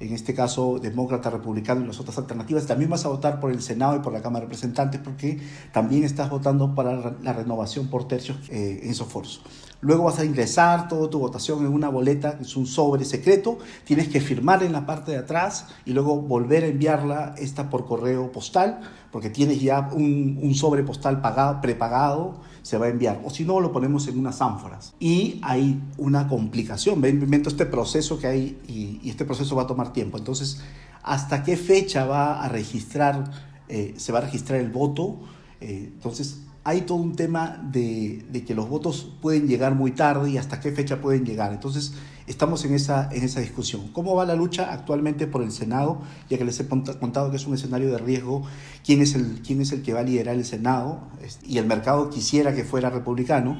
en 0.00 0.12
este 0.12 0.34
caso 0.34 0.80
demócrata, 0.80 1.30
republicano 1.30 1.82
y 1.82 1.86
las 1.86 2.00
otras 2.00 2.18
alternativas. 2.18 2.66
También 2.66 2.90
vas 2.90 3.04
a 3.04 3.08
votar 3.08 3.38
por 3.38 3.52
el 3.52 3.62
Senado 3.62 3.96
y 3.96 4.00
por 4.00 4.12
la 4.12 4.20
Cámara 4.20 4.40
de 4.40 4.46
Representantes 4.46 5.00
porque 5.02 5.38
también 5.72 6.02
estás 6.02 6.28
votando 6.28 6.74
para 6.74 7.16
la 7.22 7.32
renovación 7.32 7.86
por 7.86 8.08
tercios 8.08 8.38
eh, 8.50 8.80
en 8.82 8.90
esos 8.90 9.06
foros. 9.06 9.42
Luego 9.80 10.04
vas 10.04 10.18
a 10.18 10.24
ingresar 10.24 10.88
toda 10.88 11.08
tu 11.08 11.20
votación 11.20 11.64
en 11.64 11.72
una 11.72 11.88
boleta, 11.88 12.36
es 12.40 12.56
un 12.56 12.66
sobre 12.66 13.04
secreto, 13.04 13.58
tienes 13.84 14.08
que 14.08 14.20
firmar 14.20 14.64
en 14.64 14.72
la 14.72 14.86
parte 14.86 15.12
de 15.12 15.18
atrás 15.18 15.66
y 15.84 15.92
luego 15.92 16.16
volver 16.16 16.64
a 16.64 16.66
enviarla 16.66 17.36
esta 17.38 17.70
por 17.70 17.86
correo 17.86 18.32
postal, 18.32 18.80
porque 19.12 19.30
tienes 19.30 19.60
ya 19.60 19.88
un, 19.92 20.52
sobre 20.56 20.82
postal 20.82 21.20
pagado, 21.20 21.60
prepagado, 21.60 22.40
se 22.62 22.76
va 22.76 22.86
a 22.86 22.88
enviar. 22.88 23.20
O 23.24 23.30
si 23.30 23.44
no, 23.44 23.60
lo 23.60 23.70
ponemos 23.70 24.08
en 24.08 24.18
unas 24.18 24.42
ánforas. 24.42 24.94
Y 24.98 25.38
hay 25.44 25.80
una 25.96 26.26
complicación, 26.26 27.00
ven, 27.00 27.22
invento 27.22 27.48
este 27.48 27.64
proceso 27.64 28.18
que 28.18 28.26
hay 28.26 28.58
y, 28.66 29.00
y, 29.02 29.10
este 29.10 29.24
proceso 29.24 29.54
va 29.54 29.62
a 29.62 29.66
tomar 29.68 29.92
tiempo. 29.92 30.18
Entonces, 30.18 30.60
¿hasta 31.04 31.44
qué 31.44 31.56
fecha 31.56 32.04
va 32.04 32.42
a 32.42 32.48
registrar, 32.48 33.30
eh, 33.68 33.94
se 33.96 34.10
va 34.10 34.18
a 34.18 34.22
registrar 34.22 34.58
el 34.58 34.70
voto? 34.70 35.20
Eh, 35.60 35.92
entonces, 35.94 36.40
hay 36.68 36.82
todo 36.82 36.98
un 36.98 37.16
tema 37.16 37.58
de, 37.72 38.26
que 38.46 38.54
los 38.54 38.68
votos 38.68 39.10
pueden 39.22 39.48
llegar 39.48 39.74
muy 39.74 39.92
tarde 39.92 40.32
y 40.32 40.36
hasta 40.36 40.60
qué 40.60 40.70
fecha 40.70 41.00
pueden 41.00 41.24
llegar. 41.24 41.50
Entonces, 41.54 41.94
estamos 42.26 42.62
en 42.66 42.74
esa, 42.74 43.08
en 43.10 43.24
esa 43.24 43.40
discusión. 43.40 43.88
¿Cómo 43.94 44.14
va 44.14 44.26
la 44.26 44.34
lucha 44.34 44.70
actualmente 44.70 45.26
por 45.26 45.42
el 45.42 45.50
Senado? 45.50 46.02
Ya 46.28 46.36
que 46.36 46.44
les 46.44 46.60
he 46.60 46.68
contado 46.68 47.30
que 47.30 47.38
es 47.38 47.46
un 47.46 47.54
escenario 47.54 47.90
de 47.90 47.96
riesgo, 47.96 48.42
¿quién 48.84 49.00
es 49.00 49.14
el, 49.14 49.40
quién 49.40 49.62
es 49.62 49.72
el 49.72 49.80
que 49.80 49.94
va 49.94 50.00
a 50.00 50.02
liderar 50.02 50.34
el 50.34 50.44
Senado? 50.44 51.00
Y 51.42 51.56
el 51.56 51.64
mercado 51.64 52.10
quisiera 52.10 52.54
que 52.54 52.64
fuera 52.64 52.90
republicano, 52.90 53.56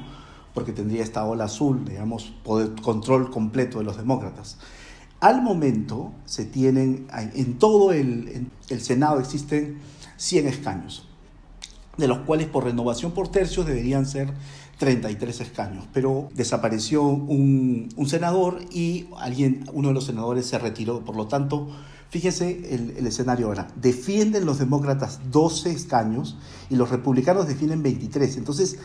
porque 0.53 0.71
tendría 0.71 1.01
esta 1.01 1.25
ola 1.25 1.45
azul, 1.45 1.85
digamos, 1.85 2.35
control 2.83 3.31
completo 3.31 3.79
de 3.79 3.85
los 3.85 3.97
demócratas. 3.97 4.59
Al 5.19 5.41
momento 5.41 6.11
se 6.25 6.45
tienen, 6.45 7.07
en 7.11 7.57
todo 7.57 7.91
el, 7.91 8.51
el 8.69 8.81
Senado 8.81 9.19
existen 9.19 9.79
100 10.17 10.47
escaños 10.47 11.08
de 11.99 12.07
los 12.07 12.19
cuales 12.19 12.47
por 12.47 12.63
renovación 12.63 13.11
por 13.11 13.27
tercios 13.27 13.65
deberían 13.65 14.05
ser 14.05 14.33
33 14.79 15.41
escaños, 15.41 15.85
pero 15.93 16.29
desapareció 16.33 17.03
un, 17.03 17.89
senador 18.07 18.59
y 18.71 19.07
alguien, 19.17 19.65
uno 19.73 19.89
de 19.89 19.93
los 19.93 20.05
senadores 20.05 20.45
se 20.45 20.57
retiró. 20.57 21.03
Por 21.03 21.17
lo 21.17 21.27
tanto, 21.27 21.67
fíjese 22.09 22.73
el, 22.73 22.95
el, 22.97 23.05
escenario 23.05 23.47
ahora. 23.47 23.67
Defienden 23.75 24.45
los 24.45 24.57
demócratas 24.57 25.19
12 25.31 25.71
escaños 25.71 26.37
y 26.69 26.75
los 26.75 26.89
republicanos 26.89 27.47
defienden 27.47 27.83
23. 27.83 28.37
Entonces, 28.37 28.79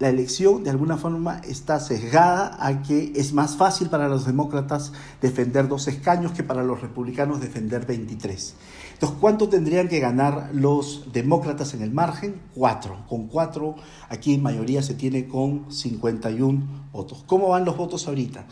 la 0.00 0.08
elección 0.08 0.64
de 0.64 0.70
alguna 0.70 0.96
forma 0.96 1.42
está 1.46 1.78
sesgada 1.78 2.56
a 2.58 2.82
que 2.82 3.12
es 3.16 3.34
más 3.34 3.56
fácil 3.56 3.90
para 3.90 4.08
los 4.08 4.24
demócratas 4.24 4.92
defender 5.20 5.68
dos 5.68 5.88
escaños 5.88 6.32
que 6.32 6.42
para 6.42 6.62
los 6.62 6.80
republicanos 6.80 7.42
defender 7.42 7.84
23. 7.84 8.54
Entonces, 9.00 9.18
¿cuánto 9.18 9.48
tendrían 9.48 9.88
que 9.88 9.98
ganar 9.98 10.50
los 10.52 11.10
demócratas 11.10 11.72
en 11.72 11.80
el 11.80 11.90
margen? 11.90 12.38
Cuatro. 12.54 12.98
Con 13.08 13.28
cuatro, 13.28 13.76
aquí 14.10 14.34
en 14.34 14.42
mayoría 14.42 14.82
se 14.82 14.92
tiene 14.92 15.26
con 15.26 15.72
51 15.72 16.90
votos. 16.92 17.24
¿Cómo 17.26 17.48
van 17.48 17.64
los 17.64 17.78
votos 17.78 18.06
ahorita? 18.06 18.44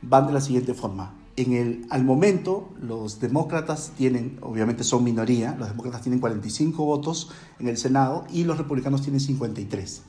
Van 0.00 0.26
de 0.26 0.32
la 0.32 0.40
siguiente 0.40 0.72
forma. 0.72 1.16
En 1.36 1.52
el, 1.52 1.86
al 1.90 2.02
momento, 2.02 2.70
los 2.80 3.20
demócratas 3.20 3.92
tienen, 3.94 4.38
obviamente 4.40 4.84
son 4.84 5.04
minoría, 5.04 5.54
los 5.58 5.68
demócratas 5.68 6.00
tienen 6.00 6.18
45 6.18 6.82
votos 6.82 7.28
en 7.58 7.68
el 7.68 7.76
Senado 7.76 8.24
y 8.32 8.44
los 8.44 8.56
republicanos 8.56 9.02
tienen 9.02 9.20
53. 9.20 10.02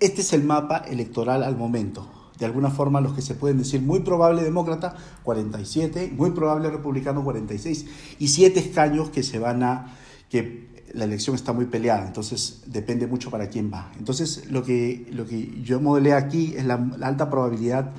Este 0.00 0.22
es 0.22 0.32
el 0.32 0.42
mapa 0.42 0.78
electoral 0.78 1.44
al 1.44 1.56
momento. 1.56 2.15
De 2.38 2.46
alguna 2.46 2.70
forma 2.70 3.00
los 3.00 3.14
que 3.14 3.22
se 3.22 3.34
pueden 3.34 3.58
decir 3.58 3.80
muy 3.80 4.00
probable 4.00 4.42
demócrata, 4.42 4.96
47, 5.22 6.12
muy 6.16 6.30
probable 6.32 6.70
republicano, 6.70 7.24
46, 7.24 7.86
y 8.18 8.28
siete 8.28 8.60
escaños 8.60 9.10
que 9.10 9.22
se 9.22 9.38
van 9.38 9.62
a, 9.62 9.94
que 10.28 10.66
la 10.92 11.04
elección 11.04 11.36
está 11.36 11.52
muy 11.52 11.66
peleada, 11.66 12.06
entonces 12.06 12.62
depende 12.66 13.06
mucho 13.06 13.30
para 13.30 13.48
quién 13.48 13.70
va. 13.72 13.92
Entonces 13.98 14.50
lo 14.50 14.62
que, 14.62 15.06
lo 15.12 15.26
que 15.26 15.62
yo 15.62 15.80
modelé 15.80 16.12
aquí 16.14 16.54
es 16.56 16.64
la, 16.64 16.74
alta 17.02 17.28
probabilidad 17.30 17.92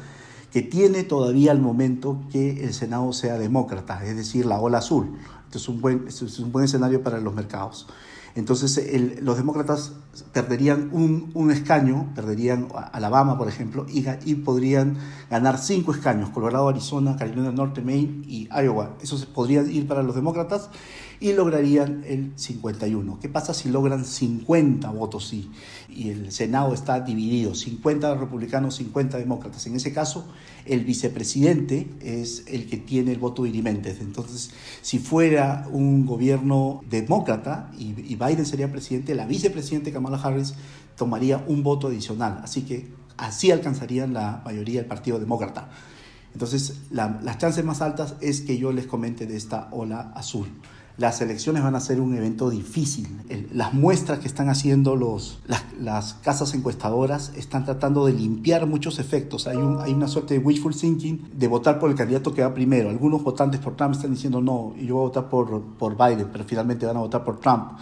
que 0.52 0.62
tiene 0.62 1.04
todavía 1.04 1.52
al 1.52 1.60
momento 1.60 2.22
que 2.32 2.64
el 2.64 2.74
Senado 2.74 3.12
sea 3.14 3.38
demócrata, 3.38 4.04
es 4.06 4.16
decir, 4.16 4.46
la 4.46 4.60
ola 4.60 4.80
azul. 4.80 5.18
Entonces 5.46 5.62
es 5.64 5.70
un 5.70 5.82
buen, 5.82 6.08
es 6.08 6.40
un 6.40 6.52
buen 6.52 6.66
escenario 6.66 7.04
para 7.04 7.20
los 7.20 7.34
mercados. 7.34 7.88
Entonces 8.36 8.80
los 9.22 9.38
demócratas 9.38 9.94
perderían 10.34 10.90
un, 10.92 11.52
escaño, 11.52 12.12
perderían 12.16 12.68
Alabama, 12.92 13.38
por 13.38 13.48
ejemplo, 13.48 13.86
y, 13.90 14.36
podrían 14.36 14.98
ganar 15.30 15.58
cinco 15.58 15.94
escaños, 15.94 16.30
Colorado, 16.30 16.70
Arizona, 16.70 17.16
Carolina 17.18 17.48
del 17.48 17.56
Norte, 17.56 17.82
Maine 17.82 18.24
y 18.28 18.48
Iowa. 18.52 18.98
Eso 19.02 19.18
podría 19.34 19.62
ir 19.64 19.88
para 19.88 20.04
los 20.04 20.16
demócratas 20.16 20.70
y 21.20 21.34
lograrían 21.34 22.04
el 22.06 22.32
51. 22.36 23.20
¿Qué 23.20 23.30
pasa 23.30 23.54
si 23.54 23.70
logran 23.70 24.06
50 24.06 24.90
votos? 24.92 25.34
Y 25.34 26.10
el 26.10 26.32
Senado 26.32 26.74
está 26.74 27.00
dividido, 27.00 27.56
50 27.56 28.16
republicanos, 28.16 28.76
50 28.76 29.18
demócratas. 29.18 29.66
En 29.66 29.76
ese 29.76 29.94
caso, 29.94 30.28
el 30.66 30.84
vicepresidente 30.84 31.88
es 32.02 32.44
el 32.48 32.68
que 32.68 32.78
tiene 32.78 33.12
el 33.12 33.20
voto 33.20 33.44
dirimente. 33.44 33.96
Entonces, 34.00 34.52
si 34.82 35.00
fuera 35.00 35.68
un 35.72 36.06
gobierno 36.06 36.82
demócrata 36.90 37.72
y, 37.78 37.94
Biden 37.94 38.46
sería 38.46 38.72
presidente, 38.72 39.16
la 39.16 39.26
vicepresidente 39.26 39.92
Kamala 39.92 40.07
Harris 40.16 40.56
tomaría 40.98 41.44
un 41.48 41.64
voto 41.64 41.88
adicional. 41.88 42.42
Así 42.44 42.64
que 42.64 42.92
así 43.18 43.52
alcanzarían 43.52 44.14
la 44.14 44.42
mayoría 44.44 44.80
del 44.82 44.88
Partido 44.88 45.20
Demócrata. 45.20 45.70
Entonces, 46.34 46.82
las 46.92 47.38
chances 47.40 47.66
más 47.66 47.82
altas 47.82 48.16
es 48.22 48.42
que 48.42 48.58
yo 48.58 48.72
les 48.72 48.86
comente 48.86 49.26
de 49.26 49.36
esta 49.36 49.70
ola 49.72 50.12
azul. 50.16 50.48
Las 50.98 51.22
elecciones 51.22 51.62
van 51.62 51.76
a 51.76 51.80
ser 51.80 52.02
un 52.02 52.16
evento 52.16 52.50
difícil. 52.50 53.08
las 53.54 53.74
muestras 53.74 54.20
que 54.20 54.28
están 54.28 54.50
haciendo 54.50 54.96
los, 54.96 55.40
las, 55.80 56.16
casas 56.16 56.56
encuestadoras 56.56 57.32
están 57.36 57.66
tratando 57.66 58.06
de 58.08 58.14
limpiar 58.14 58.66
muchos 58.66 58.98
efectos. 58.98 59.46
Hay 59.48 59.58
una 59.58 60.08
suerte 60.08 60.34
de 60.34 60.40
wishful 60.40 60.76
thinking 60.76 61.30
de 61.34 61.48
votar 61.48 61.80
por 61.80 61.92
el 61.92 61.96
candidato 61.96 62.34
que 62.34 62.42
va 62.42 62.52
primero. 62.54 62.90
Algunos 62.90 63.24
votantes 63.24 63.60
por 63.60 63.76
Trump 63.76 63.94
están 63.94 64.12
diciendo 64.12 64.42
no, 64.42 64.76
yo 64.76 64.96
voy 64.96 65.06
a 65.06 65.08
votar 65.08 65.30
por, 65.30 65.62
por 65.78 65.96
Biden, 65.96 66.30
pero 66.32 66.44
finalmente 66.46 66.88
van 66.88 66.98
a 66.98 67.02
votar 67.02 67.24
por 67.24 67.40
Trump. 67.40 67.74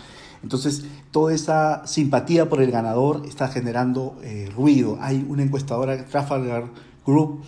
Entonces, 0.44 0.86
toda 1.12 1.34
esa 1.34 1.86
simpatía 1.88 2.50
por 2.50 2.62
el 2.62 2.72
ganador 2.72 3.24
está 3.28 3.48
generando 3.48 4.18
eh, 4.22 4.50
ruido. 4.56 4.98
Hay 5.02 5.26
una 5.28 5.44
encuestadora, 5.44 6.06
Trafalgar 6.06 6.66
Group, 7.06 7.44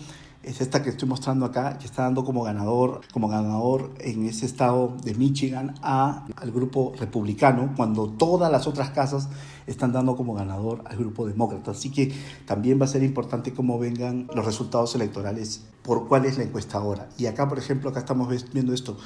es 0.48 0.62
esta 0.62 0.82
que 0.82 0.88
estoy 0.88 1.06
mostrando 1.06 1.44
acá, 1.44 1.76
que 1.78 1.84
está 1.84 2.04
dando 2.04 2.24
como 2.24 2.42
ganador, 2.42 3.02
como 3.12 3.28
ganador 3.28 3.90
en 3.98 4.24
ese 4.24 4.46
estado 4.46 4.96
de 5.04 5.14
Michigan 5.14 5.74
a, 5.82 6.24
al 6.36 6.50
grupo 6.52 6.94
republicano, 6.98 7.74
cuando 7.76 8.08
todas 8.08 8.50
las 8.50 8.66
otras 8.66 8.88
casas 8.90 9.28
están 9.66 9.92
dando 9.92 10.16
como 10.16 10.32
ganador 10.32 10.82
al 10.86 10.96
grupo 10.96 11.26
demócrata. 11.26 11.72
Así 11.72 11.90
que 11.90 12.14
también 12.46 12.80
va 12.80 12.86
a 12.86 12.88
ser 12.88 13.02
importante 13.02 13.52
cómo 13.52 13.78
vengan 13.78 14.26
los 14.34 14.46
resultados 14.46 14.94
electorales, 14.94 15.64
por 15.82 16.08
cuál 16.08 16.24
es 16.24 16.38
la 16.38 16.44
encuestadora. 16.44 17.10
Y 17.18 17.26
acá, 17.26 17.46
por 17.46 17.58
ejemplo, 17.58 17.90
acá 17.90 18.00
estamos 18.00 18.28
viendo 18.50 18.72
esto, 18.72 18.96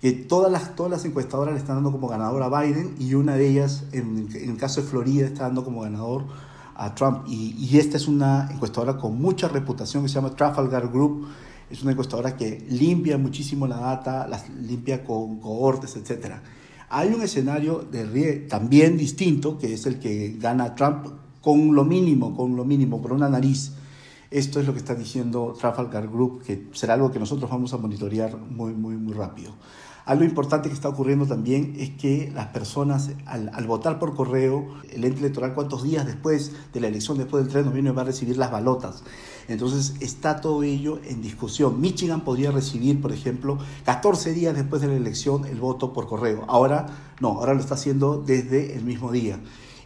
que 0.00 0.12
todas 0.12 0.50
las, 0.50 0.74
todas 0.76 0.90
las 0.90 1.04
encuestadoras 1.04 1.52
le 1.52 1.60
están 1.60 1.76
dando 1.76 1.92
como 1.92 2.08
ganador 2.08 2.42
a 2.42 2.60
Biden 2.60 2.96
y 2.98 3.12
una 3.12 3.34
de 3.34 3.46
ellas, 3.46 3.84
en, 3.92 4.28
en 4.34 4.50
el 4.50 4.56
caso 4.56 4.80
de 4.80 4.86
Florida, 4.86 5.26
está 5.26 5.42
dando 5.42 5.62
como 5.62 5.82
ganador 5.82 6.24
a 6.76 6.94
Trump. 6.94 7.26
Y, 7.28 7.76
esta 7.78 7.96
es 7.96 8.08
una 8.08 8.48
encuestadora 8.50 8.96
con 8.96 9.20
mucha 9.20 9.48
reputación 9.48 10.02
que 10.02 10.08
se 10.08 10.14
llama 10.14 10.34
Trafalgar 10.34 10.88
Group. 10.88 11.26
Es 11.70 11.82
una 11.82 11.92
encuestadora 11.92 12.36
que 12.36 12.64
limpia 12.70 13.18
muchísimo 13.18 13.66
la 13.66 13.78
data, 13.78 14.26
las 14.28 14.48
limpia 14.50 15.02
con 15.04 15.40
cohortes, 15.40 15.96
etc. 15.96 16.34
Hay 16.88 17.08
un 17.08 17.22
escenario 17.22 17.84
de 17.90 18.46
también 18.48 18.96
distinto, 18.96 19.58
que 19.58 19.74
es 19.74 19.86
el 19.86 19.98
que 19.98 20.36
gana 20.38 20.74
Trump 20.74 21.06
con 21.40 21.74
lo 21.74 21.84
mínimo, 21.84 22.36
con 22.36 22.56
lo 22.56 22.64
mínimo, 22.64 23.02
por 23.02 23.12
una 23.12 23.28
nariz. 23.28 23.72
Esto 24.30 24.60
es 24.60 24.66
lo 24.66 24.72
que 24.72 24.78
está 24.78 24.94
diciendo 24.94 25.54
Trafalgar 25.58 26.08
Group, 26.08 26.42
que 26.42 26.68
será 26.72 26.94
algo 26.94 27.10
que 27.10 27.18
nosotros 27.18 27.50
vamos 27.50 27.72
a 27.72 27.78
monitorear 27.78 28.36
muy, 28.36 28.72
muy, 28.72 28.96
muy 28.96 29.14
rápido. 29.14 29.52
Algo 30.06 30.22
importante 30.22 30.68
que 30.68 30.74
está 30.74 30.88
ocurriendo 30.88 31.26
también 31.26 31.74
es 31.80 31.90
que 31.90 32.30
las 32.32 32.46
personas, 32.46 33.10
al, 33.26 33.66
votar 33.66 33.98
por 33.98 34.14
correo, 34.14 34.68
el 34.92 35.04
ente 35.04 35.18
electoral, 35.18 35.52
cuántos 35.52 35.82
días 35.82 36.06
después 36.06 36.52
de 36.72 36.80
la 36.80 36.86
elección, 36.86 37.18
después 37.18 37.42
del 37.42 37.52
3 37.52 37.64
de 37.64 37.70
noviembre, 37.70 37.92
va 37.92 38.02
a 38.02 38.04
recibir 38.04 38.36
las 38.36 38.52
balotas. 38.52 39.02
Entonces 39.48 39.94
está 39.98 40.40
todo 40.40 40.62
ello 40.62 41.00
en 41.08 41.22
discusión. 41.22 41.80
Michigan 41.80 42.20
podría 42.20 42.52
recibir, 42.52 43.00
por 43.00 43.10
ejemplo, 43.10 43.58
14 43.84 44.32
días 44.32 44.54
después 44.54 44.80
de 44.80 44.86
la 44.86 44.94
elección 44.94 45.44
el 45.44 45.58
voto 45.58 45.92
por 45.92 46.06
correo. 46.06 46.44
Ahora 46.46 46.86
no, 47.20 47.30
ahora 47.40 47.54
lo 47.54 47.60
está 47.60 47.74
haciendo 47.74 48.22
desde 48.24 48.76
el 48.76 48.84
mismo 48.84 49.10
día. 49.10 49.40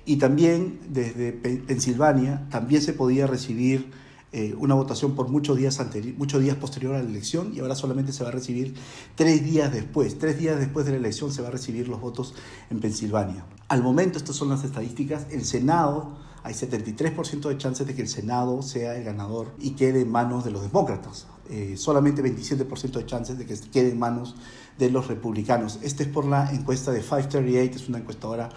Y 0.05 0.17
también 0.17 0.81
desde 0.91 1.33
Pensilvania, 1.33 2.47
también 2.51 2.83
se 2.83 2.93
podía 2.93 3.27
recibir 3.27 3.91
eh, 4.33 4.55
una 4.59 4.75
votación 4.75 5.17
por 5.17 5.29
muchos 5.29 5.57
días, 5.57 5.81
muchos 6.17 6.41
días 6.41 6.57
posterior 6.57 6.95
a 6.95 7.03
la 7.03 7.09
elección 7.09 7.53
y 7.53 7.59
ahora 7.59 7.75
solamente 7.75 8.13
se 8.13 8.23
va 8.23 8.29
a 8.29 8.33
recibir 8.33 8.75
tres 9.17 9.45
días 9.45 9.73
después. 9.73 10.19
Tres 10.19 10.39
días 10.39 10.59
después 10.59 10.87
de 10.87 10.93
la 10.93 10.99
elección 10.99 11.33
se 11.33 11.43
va 11.43 11.49
a 11.49 11.51
recibir 11.51 11.89
los 11.89 12.01
votos 12.01 12.35
en 12.71 12.79
Pensilvania. 12.79 13.45
Al 13.69 13.83
momento, 13.83 14.19
estas 14.19 14.37
son 14.37 14.49
las 14.49 14.63
estadísticas, 14.63 15.27
el 15.31 15.45
Senado, 15.45 16.17
hay 16.43 16.55
73% 16.55 17.49
de 17.49 17.59
chances 17.59 17.87
de 17.87 17.95
que 17.95 18.03
el 18.03 18.09
Senado 18.09 18.63
sea 18.63 18.97
el 18.97 19.05
ganador 19.05 19.53
y 19.59 19.73
quede 19.73 20.03
en 20.03 20.11
manos 20.11 20.45
de 20.45 20.53
los 20.53 20.63
demócratas. 20.63 21.27
Eh, 21.51 21.75
solamente 21.77 22.23
27% 22.23 22.93
de 22.93 23.07
chances 23.07 23.37
de 23.37 23.45
que 23.45 23.59
quede 23.73 23.91
en 23.91 23.99
manos 23.99 24.37
de 24.79 24.91
los 24.91 25.09
republicanos. 25.09 25.81
Este 25.83 26.05
es 26.05 26.09
por 26.09 26.25
la 26.25 26.53
encuesta 26.53 26.93
de 26.93 27.01
538, 27.01 27.77
es 27.77 27.89
una 27.89 27.99
encuestadora 27.99 28.49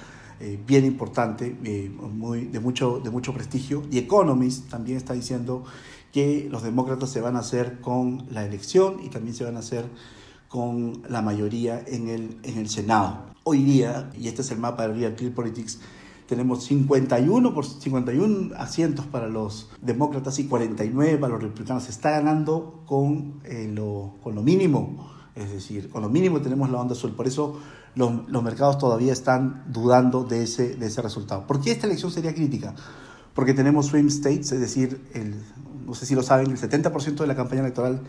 eh, 0.46 0.60
bien 0.68 0.84
importante, 0.84 1.56
eh, 1.64 1.90
muy, 1.90 2.48
de, 2.48 2.60
mucho, 2.60 3.00
de 3.00 3.10
mucho 3.10 3.34
prestigio. 3.34 3.84
Y 3.90 3.98
Economist 3.98 4.70
también 4.70 4.98
está 4.98 5.14
diciendo 5.14 5.64
que 6.12 6.50
los 6.52 6.64
demócratas 6.64 7.12
se 7.12 7.22
van 7.22 7.38
a 7.38 7.40
hacer 7.40 7.80
con 7.80 8.26
la 8.30 8.44
elección 8.44 8.98
y 9.02 9.08
también 9.08 9.34
se 9.34 9.46
van 9.46 9.56
a 9.56 9.60
hacer 9.60 9.86
con 10.50 11.02
la 11.08 11.22
mayoría 11.22 11.82
en 11.88 12.10
el, 12.10 12.40
en 12.44 12.58
el 12.58 12.68
Senado. 12.68 13.24
Hoy 13.46 13.64
día, 13.64 14.12
y 14.20 14.28
este 14.28 14.42
es 14.42 14.52
el 14.52 14.60
mapa 14.60 14.86
de 14.86 14.94
Real 14.94 15.16
Clear 15.16 15.34
Politics, 15.34 15.80
tenemos 16.28 16.66
51, 16.66 17.54
por 17.54 17.66
51 17.66 18.54
asientos 18.58 19.06
para 19.06 19.30
los 19.30 19.70
demócratas 19.82 20.40
y 20.40 20.48
49 20.48 21.20
para 21.20 21.36
los 21.36 21.42
republicanos. 21.42 21.84
Se 21.84 21.92
está 21.92 22.12
ganando 22.12 22.84
con, 22.86 23.40
eh, 23.46 23.72
lo, 23.74 24.16
con 24.22 24.36
lo 24.36 24.44
mínimo, 24.44 25.10
es 25.36 25.54
decir, 25.54 25.90
con 25.90 26.02
lo 26.02 26.10
mínimo 26.10 26.42
tenemos 26.42 26.70
la 26.70 26.82
onda 26.82 26.96
azul. 26.96 27.14
Por 27.14 27.28
eso 27.28 27.62
los, 27.96 28.30
los, 28.30 28.44
mercados 28.44 28.78
todavía 28.78 29.14
están 29.14 29.64
dudando 29.68 30.24
de 30.24 30.44
ese, 30.44 30.76
de 30.76 30.88
ese 30.88 31.02
resultado. 31.02 31.46
¿Por 31.48 31.62
qué 31.62 31.72
esta 31.72 31.88
elección 31.88 32.12
sería 32.12 32.34
crítica? 32.34 32.74
Porque 33.34 33.54
tenemos 33.54 33.88
swing 33.88 34.08
states, 34.08 34.52
es 34.52 34.60
decir, 34.60 35.06
el, 35.14 35.36
no 35.86 35.94
sé 35.94 36.06
si 36.06 36.16
lo 36.16 36.24
saben, 36.24 36.52
el 36.52 36.58
70% 36.58 37.16
de 37.16 37.28
la 37.28 37.36
campaña 37.36 37.62
electoral 37.62 38.02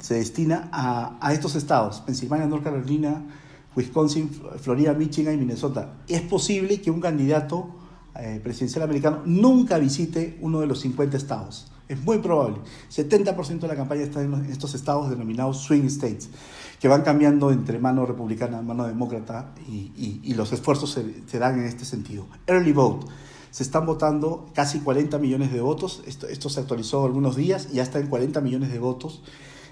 se 0.00 0.14
destina 0.14 0.68
a, 0.72 1.18
a 1.20 1.32
estos 1.32 1.54
estados, 1.54 2.00
Pensilvania, 2.00 2.46
North 2.46 2.64
Carolina, 2.64 3.22
Wisconsin, 3.76 4.30
Florida, 4.58 4.94
Michigan 4.94 5.34
y 5.34 5.36
Minnesota. 5.36 5.94
Es 6.08 6.22
posible 6.22 6.80
que 6.80 6.90
un 6.90 7.00
candidato 7.00 7.70
eh, 8.16 8.40
presidencial 8.42 8.82
americano 8.82 9.22
nunca 9.24 9.78
visite 9.78 10.38
uno 10.40 10.60
de 10.60 10.66
los 10.66 10.80
50 10.80 11.16
estados. 11.16 11.70
Es 11.88 12.00
muy 12.02 12.18
probable. 12.18 12.58
70% 12.90 13.60
de 13.60 13.68
la 13.68 13.76
campaña 13.76 14.02
está 14.02 14.22
en 14.22 14.46
estos 14.46 14.74
estados 14.74 15.10
denominados 15.10 15.62
swing 15.62 15.86
states 15.86 16.28
que 16.80 16.88
van 16.88 17.02
cambiando 17.02 17.52
entre 17.52 17.78
mano 17.78 18.06
republicana, 18.06 18.62
mano 18.62 18.86
demócrata, 18.86 19.52
y, 19.68 20.32
los 20.34 20.52
esfuerzos 20.52 20.98
se, 21.26 21.38
dan 21.38 21.58
en 21.58 21.66
este 21.66 21.84
sentido. 21.84 22.26
Early 22.46 22.72
vote. 22.72 23.06
Se 23.50 23.62
están 23.62 23.84
votando 23.84 24.48
casi 24.54 24.80
40 24.80 25.18
millones 25.18 25.52
de 25.52 25.60
votos. 25.60 26.02
Esto, 26.06 26.26
esto 26.28 26.48
se 26.48 26.60
actualizó 26.60 27.04
algunos 27.04 27.36
días 27.36 27.68
y 27.70 27.76
ya 27.76 27.82
está 27.82 27.98
en 27.98 28.06
40 28.06 28.40
millones 28.40 28.72
de 28.72 28.78
votos 28.78 29.22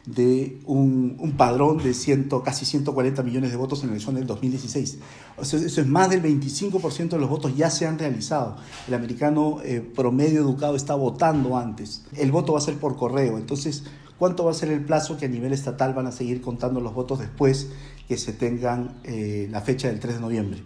de 0.09 0.59
un, 0.65 1.35
padrón 1.37 1.79
de 1.79 1.93
ciento, 1.93 2.43
casi 2.43 2.65
140 2.65 3.23
millones 3.23 3.51
de 3.51 3.57
votos 3.57 3.83
en 3.83 3.89
la 3.89 3.93
elección 3.93 4.15
del 4.15 4.27
2016. 4.27 4.99
eso 5.41 5.57
es 5.57 5.87
más 5.87 6.09
del 6.09 6.23
25% 6.23 7.11
de 7.11 7.19
los 7.19 7.29
votos 7.29 7.55
ya 7.57 7.71
se 7.71 7.87
han 7.87 7.99
realizado. 7.99 8.57
El 8.87 8.95
americano 8.95 9.59
eh, 9.63 9.81
promedio 9.81 10.41
educado 10.41 10.77
está 10.77 10.95
votando 10.95 11.57
antes. 11.59 12.05
El 12.17 12.33
voto 12.33 12.55
va 12.55 12.59
a 12.59 12.63
ser 12.63 12.79
por 12.79 12.97
correo. 12.97 13.37
Entonces, 13.37 13.85
¿Cuánto 14.19 14.45
va 14.45 14.51
a 14.51 14.55
ser 14.55 14.71
el 14.71 14.85
plazo 14.85 15.17
que 15.17 15.27
a 15.27 15.29
nivel 15.29 15.53
estatal 15.53 15.95
van 15.95 16.09
a 16.09 16.13
seguir 16.13 16.41
contando 16.41 16.81
los 16.81 16.93
votos 16.93 17.21
después 17.21 17.71
que 18.09 18.17
se 18.17 18.33
tengan 18.33 19.01
eh, 19.05 19.49
la 19.51 19.61
fecha 19.61 19.89
del 19.89 20.01
3 20.01 20.17
de 20.17 20.21
noviembre? 20.21 20.63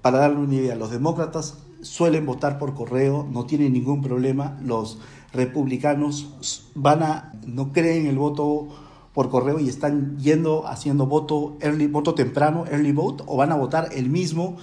Para 0.00 0.18
darle 0.18 0.38
una 0.38 0.54
idea, 0.54 0.76
los 0.76 0.90
demócratas 0.90 1.58
suelen 1.82 2.24
votar 2.24 2.58
por 2.58 2.74
correo, 2.74 3.28
no 3.30 3.44
tienen 3.44 3.72
ningún 3.72 4.02
problema. 4.02 4.58
Los 4.62 4.98
republicanos 5.32 6.70
van 6.74 7.02
a, 7.02 7.32
no 7.46 7.72
creen 7.72 8.06
el 8.06 8.16
voto 8.16 8.68
por 9.12 9.30
correo 9.30 9.60
y 9.60 9.68
están 9.68 10.18
yendo 10.18 10.66
haciendo 10.66 11.06
voto, 11.06 11.56
early, 11.60 11.86
voto 11.86 12.14
temprano, 12.14 12.64
early 12.70 12.92
vote, 12.92 13.24
o 13.26 13.36
van 13.36 13.52
a 13.52 13.56
votar 13.56 13.88
el 13.92 14.08
mismo 14.08 14.56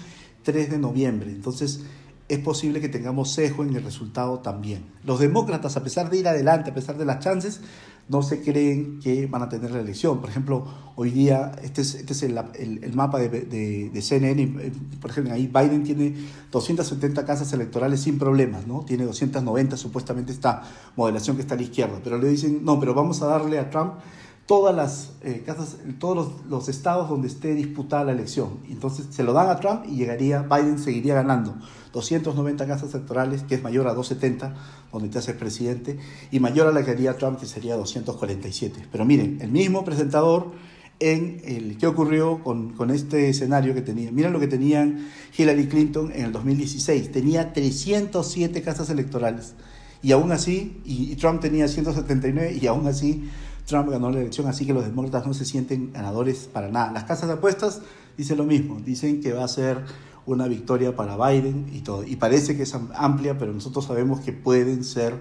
3 0.43 0.71
de 0.71 0.77
noviembre. 0.79 1.31
Entonces, 1.31 1.83
es 2.29 2.39
posible 2.39 2.79
que 2.79 2.89
tengamos 2.89 3.31
sesgo 3.31 3.63
en 3.63 3.75
el 3.75 3.83
resultado 3.83 4.39
también. 4.39 4.85
Los 5.03 5.19
demócratas, 5.19 5.75
a 5.77 5.83
pesar 5.83 6.09
de 6.09 6.17
ir 6.17 6.27
adelante, 6.27 6.71
a 6.71 6.73
pesar 6.73 6.97
de 6.97 7.05
las 7.05 7.19
chances, 7.19 7.61
no 8.09 8.21
se 8.21 8.41
creen 8.41 8.99
que 8.99 9.27
van 9.27 9.41
a 9.41 9.49
tener 9.49 9.71
la 9.71 9.79
elección. 9.79 10.19
Por 10.19 10.29
ejemplo, 10.29 10.65
hoy 10.95 11.09
día, 11.09 11.53
este 11.63 11.81
es, 11.81 11.95
este 11.95 12.13
es 12.13 12.23
el, 12.23 12.37
el, 12.83 12.93
mapa 12.93 13.19
de, 13.19 13.29
de, 13.29 13.89
de, 13.89 14.01
CNN, 14.01 14.41
eh, 14.41 14.71
por 15.01 15.11
ejemplo, 15.11 15.33
ahí 15.33 15.47
Biden 15.47 15.83
tiene 15.83 16.13
270 16.51 17.25
casas 17.25 17.51
electorales 17.53 18.01
sin 18.01 18.19
problemas, 18.19 18.67
¿no? 18.67 18.81
Tiene 18.81 19.05
290 19.05 19.77
supuestamente 19.77 20.31
esta 20.31 20.63
modelación 20.95 21.35
que 21.35 21.41
está 21.41 21.55
a 21.55 21.57
la 21.57 21.63
izquierda, 21.63 21.99
pero 22.03 22.17
le 22.17 22.27
dicen, 22.27 22.63
no, 22.63 22.79
pero 22.79 22.93
vamos 22.93 23.21
a 23.21 23.27
darle 23.27 23.57
a 23.59 23.69
Trump 23.69 23.93
todas 24.53 24.75
las 24.75 25.13
eh, 25.23 25.41
casas, 25.43 25.77
todos 25.97 26.15
los, 26.15 26.45
los, 26.47 26.69
estados 26.69 27.09
donde 27.09 27.27
esté 27.27 27.55
disputada 27.55 28.03
la 28.03 28.11
elección. 28.11 28.59
Entonces 28.69 29.07
se 29.09 29.23
lo 29.23 29.33
dan 29.33 29.49
a 29.49 29.59
Trump 29.59 29.83
y 29.89 29.95
llegaría, 29.95 30.43
Biden 30.43 30.77
seguiría 30.77 31.15
ganando 31.15 31.55
290 31.91 32.67
casas 32.67 32.93
electorales, 32.93 33.41
que 33.41 33.55
es 33.55 33.63
mayor 33.63 33.87
a 33.87 33.95
270, 33.95 34.53
donde 34.91 35.09
te 35.09 35.17
haces 35.17 35.35
presidente, 35.35 35.97
y 36.29 36.39
mayor 36.39 36.67
a 36.67 36.71
la 36.71 36.85
que 36.85 36.91
haría 36.91 37.17
Trump, 37.17 37.39
que 37.39 37.47
sería 37.47 37.75
247. 37.75 38.89
Pero 38.91 39.05
miren, 39.05 39.39
el 39.41 39.49
mismo 39.49 39.83
presentador 39.83 40.51
en 40.99 41.41
el 41.45 41.79
qué 41.79 41.87
ocurrió 41.87 42.43
con, 42.43 42.73
con 42.73 42.91
este 42.91 43.29
escenario 43.29 43.73
que 43.73 43.81
tenía. 43.81 44.11
Miren 44.11 44.33
lo 44.33 44.39
que 44.39 44.45
tenían 44.45 45.09
Hillary 45.35 45.67
Clinton 45.67 46.11
en 46.13 46.25
el 46.25 46.31
2016. 46.31 47.11
Tenía 47.11 47.53
307 47.53 48.61
casas 48.61 48.91
electorales. 48.91 49.55
Y 50.03 50.11
aún 50.11 50.31
así, 50.31 50.81
y, 50.85 51.15
Trump 51.15 51.41
tenía 51.41 51.67
179, 51.67 52.59
y 52.61 52.67
aún 52.67 52.85
así 52.87 53.23
Trump 53.65 53.89
ganó 53.89 54.09
la 54.11 54.19
elección, 54.19 54.47
así 54.47 54.65
que 54.65 54.73
los 54.73 54.85
demócratas 54.85 55.25
no 55.25 55.33
se 55.33 55.45
sienten 55.45 55.93
ganadores 55.93 56.49
para 56.51 56.69
nada. 56.69 56.91
Las 56.91 57.05
casas 57.05 57.27
de 57.27 57.33
apuestas 57.35 57.81
dicen 58.17 58.37
lo 58.37 58.43
mismo, 58.43 58.79
dicen 58.79 59.21
que 59.21 59.33
va 59.33 59.43
a 59.43 59.47
ser 59.47 59.83
una 60.25 60.47
victoria 60.47 60.95
para 60.95 61.17
Biden 61.17 61.69
y 61.73 61.81
todo. 61.81 62.03
Y 62.03 62.15
parece 62.15 62.55
que 62.55 62.63
es 62.63 62.75
amplia, 62.95 63.37
pero 63.37 63.53
nosotros 63.53 63.85
sabemos 63.85 64.19
que 64.21 64.33
pueden 64.33 64.83
ser 64.83 65.15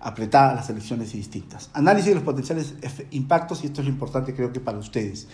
apretadas 0.00 0.56
las 0.56 0.70
elecciones 0.70 1.14
y 1.14 1.18
distintas. 1.18 1.70
Análisis 1.74 2.08
de 2.08 2.14
los 2.14 2.24
potenciales 2.24 2.74
impactos, 3.10 3.62
y 3.62 3.66
esto 3.66 3.80
es 3.80 3.86
lo 3.86 3.92
importante 3.92 4.34
creo 4.34 4.52
que 4.52 4.60
para 4.60 4.78
ustedes. 4.78 5.28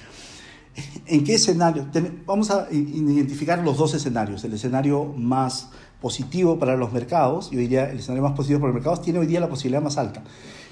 ¿En 1.07 1.25
qué 1.25 1.35
escenario? 1.35 1.87
Vamos 2.27 2.51
a 2.51 2.69
identificar 2.71 3.63
los 3.63 3.79
dos 3.79 3.95
escenarios. 3.95 4.45
El 4.45 4.55
escenario 4.55 5.05
más 5.05 5.71
positivo 6.01 6.59
para 6.59 6.77
los 6.77 6.93
mercados, 6.93 7.51
yo 7.51 7.59
diría 7.59 7.91
el 7.91 7.99
escenario 7.99 8.23
más 8.23 8.33
positivo 8.33 8.61
para 8.61 8.73
los 8.73 8.75
mercados, 8.75 9.03
tiene 9.03 9.19
hoy 9.19 9.27
día 9.27 9.41
la 9.41 9.49
posibilidad 9.49 9.83
más 9.83 9.97
alta. 9.97 10.23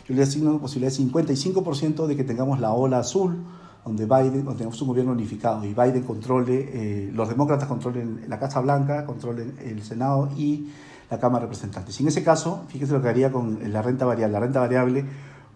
Yo 0.07 0.15
le 0.15 0.23
asigno 0.23 0.51
una 0.51 0.61
posibilidad 0.61 0.93
de 0.93 1.03
55% 1.03 2.07
de 2.07 2.17
que 2.17 2.25
tengamos 2.25 2.61
la 2.61 2.73
ola 2.73 2.99
azul, 2.99 3.37
donde 3.85 4.05
Biden, 4.05 4.45
donde 4.45 4.59
tenemos 4.59 4.81
un 4.81 4.89
gobierno 4.89 5.13
unificado 5.13 5.65
y 5.65 5.75
Biden 5.75 6.03
controle, 6.03 6.71
eh, 6.73 7.11
los 7.13 7.29
demócratas 7.29 7.69
controlen 7.69 8.25
la 8.29 8.39
Casa 8.39 8.61
Blanca, 8.61 9.05
controlen 9.05 9.55
el 9.65 9.83
Senado 9.83 10.31
y 10.37 10.69
la 11.11 11.19
Cámara 11.19 11.41
de 11.41 11.47
Representantes. 11.47 11.99
Y 12.01 12.03
en 12.03 12.09
ese 12.09 12.23
caso, 12.23 12.65
fíjese 12.69 12.93
lo 12.93 13.03
que 13.03 13.09
haría 13.09 13.31
con 13.31 13.73
la 13.73 13.83
renta 13.83 14.05
variable. 14.05 14.33
La 14.33 14.41
renta 14.41 14.61
variable 14.61 15.05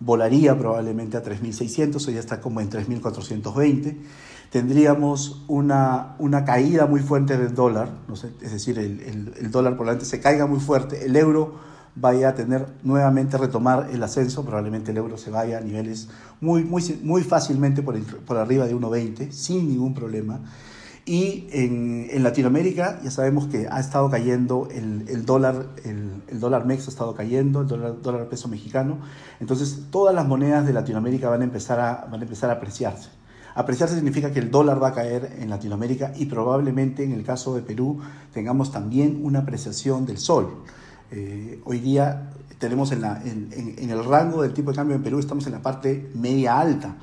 volaría 0.00 0.56
probablemente 0.56 1.16
a 1.16 1.22
3.600, 1.22 2.06
o 2.06 2.10
ya 2.10 2.20
está 2.20 2.40
como 2.40 2.60
en 2.60 2.70
3.420. 2.70 3.96
Tendríamos 4.50 5.44
una, 5.48 6.14
una 6.18 6.44
caída 6.44 6.86
muy 6.86 7.00
fuerte 7.00 7.36
del 7.36 7.54
dólar, 7.54 7.90
es 8.40 8.52
decir, 8.52 8.78
el, 8.78 9.00
el, 9.00 9.34
el 9.38 9.50
dólar 9.50 9.74
probablemente 9.74 10.06
se 10.06 10.20
caiga 10.20 10.46
muy 10.46 10.60
fuerte, 10.60 11.04
el 11.04 11.16
euro 11.16 11.68
vaya 11.94 12.30
a 12.30 12.34
tener 12.34 12.66
nuevamente 12.82 13.36
retomar 13.38 13.88
el 13.92 14.02
ascenso, 14.02 14.44
probablemente 14.44 14.90
el 14.90 14.96
euro 14.96 15.18
se 15.18 15.30
vaya 15.30 15.58
a 15.58 15.60
niveles 15.60 16.08
muy, 16.40 16.64
muy, 16.64 16.82
muy 17.02 17.22
fácilmente 17.22 17.82
por, 17.82 18.00
por 18.24 18.36
arriba 18.36 18.66
de 18.66 18.74
1,20, 18.74 19.30
sin 19.30 19.68
ningún 19.68 19.94
problema. 19.94 20.40
Y 21.08 21.46
en, 21.52 22.06
en, 22.10 22.22
Latinoamérica 22.22 23.00
ya 23.02 23.10
sabemos 23.10 23.46
que 23.46 23.66
ha 23.70 23.80
estado 23.80 24.10
cayendo 24.10 24.68
el, 24.70 25.06
el 25.08 25.24
dólar, 25.24 25.68
el, 25.82 26.22
el, 26.28 26.38
dólar 26.38 26.66
MEX 26.66 26.86
ha 26.86 26.90
estado 26.90 27.14
cayendo, 27.14 27.62
el 27.62 27.66
dólar, 27.66 28.02
dólar 28.02 28.28
peso 28.28 28.46
mexicano. 28.46 28.98
Entonces 29.40 29.84
todas 29.90 30.14
las 30.14 30.26
monedas 30.26 30.66
de 30.66 30.74
Latinoamérica 30.74 31.30
van 31.30 31.40
a 31.40 31.44
empezar 31.44 31.80
a, 31.80 32.06
van 32.10 32.20
a, 32.20 32.24
empezar 32.24 32.50
a 32.50 32.54
apreciarse. 32.54 33.08
Apreciarse 33.54 33.94
significa 33.94 34.32
que 34.32 34.38
el 34.38 34.50
dólar 34.50 34.82
va 34.82 34.88
a 34.88 34.92
caer 34.92 35.38
en 35.38 35.48
Latinoamérica 35.48 36.12
y 36.14 36.26
probablemente 36.26 37.04
en 37.04 37.12
el 37.12 37.24
caso 37.24 37.54
de 37.54 37.62
Perú 37.62 38.00
tengamos 38.34 38.70
también 38.70 39.20
una 39.22 39.38
apreciación 39.38 40.04
del 40.04 40.18
sol. 40.18 40.62
Eh, 41.10 41.60
hoy 41.64 41.78
día 41.78 42.30
tenemos 42.58 42.92
en, 42.92 43.00
la, 43.00 43.22
en, 43.24 43.50
en, 43.78 43.90
el 43.90 44.04
rango 44.04 44.42
del 44.42 44.52
tipo 44.52 44.70
de 44.70 44.76
cambio 44.76 44.96
en 44.96 45.02
Perú, 45.02 45.18
estamos 45.18 45.46
en 45.46 45.52
la 45.52 45.62
parte 45.62 46.10
media 46.14 46.58
alta. 46.58 46.96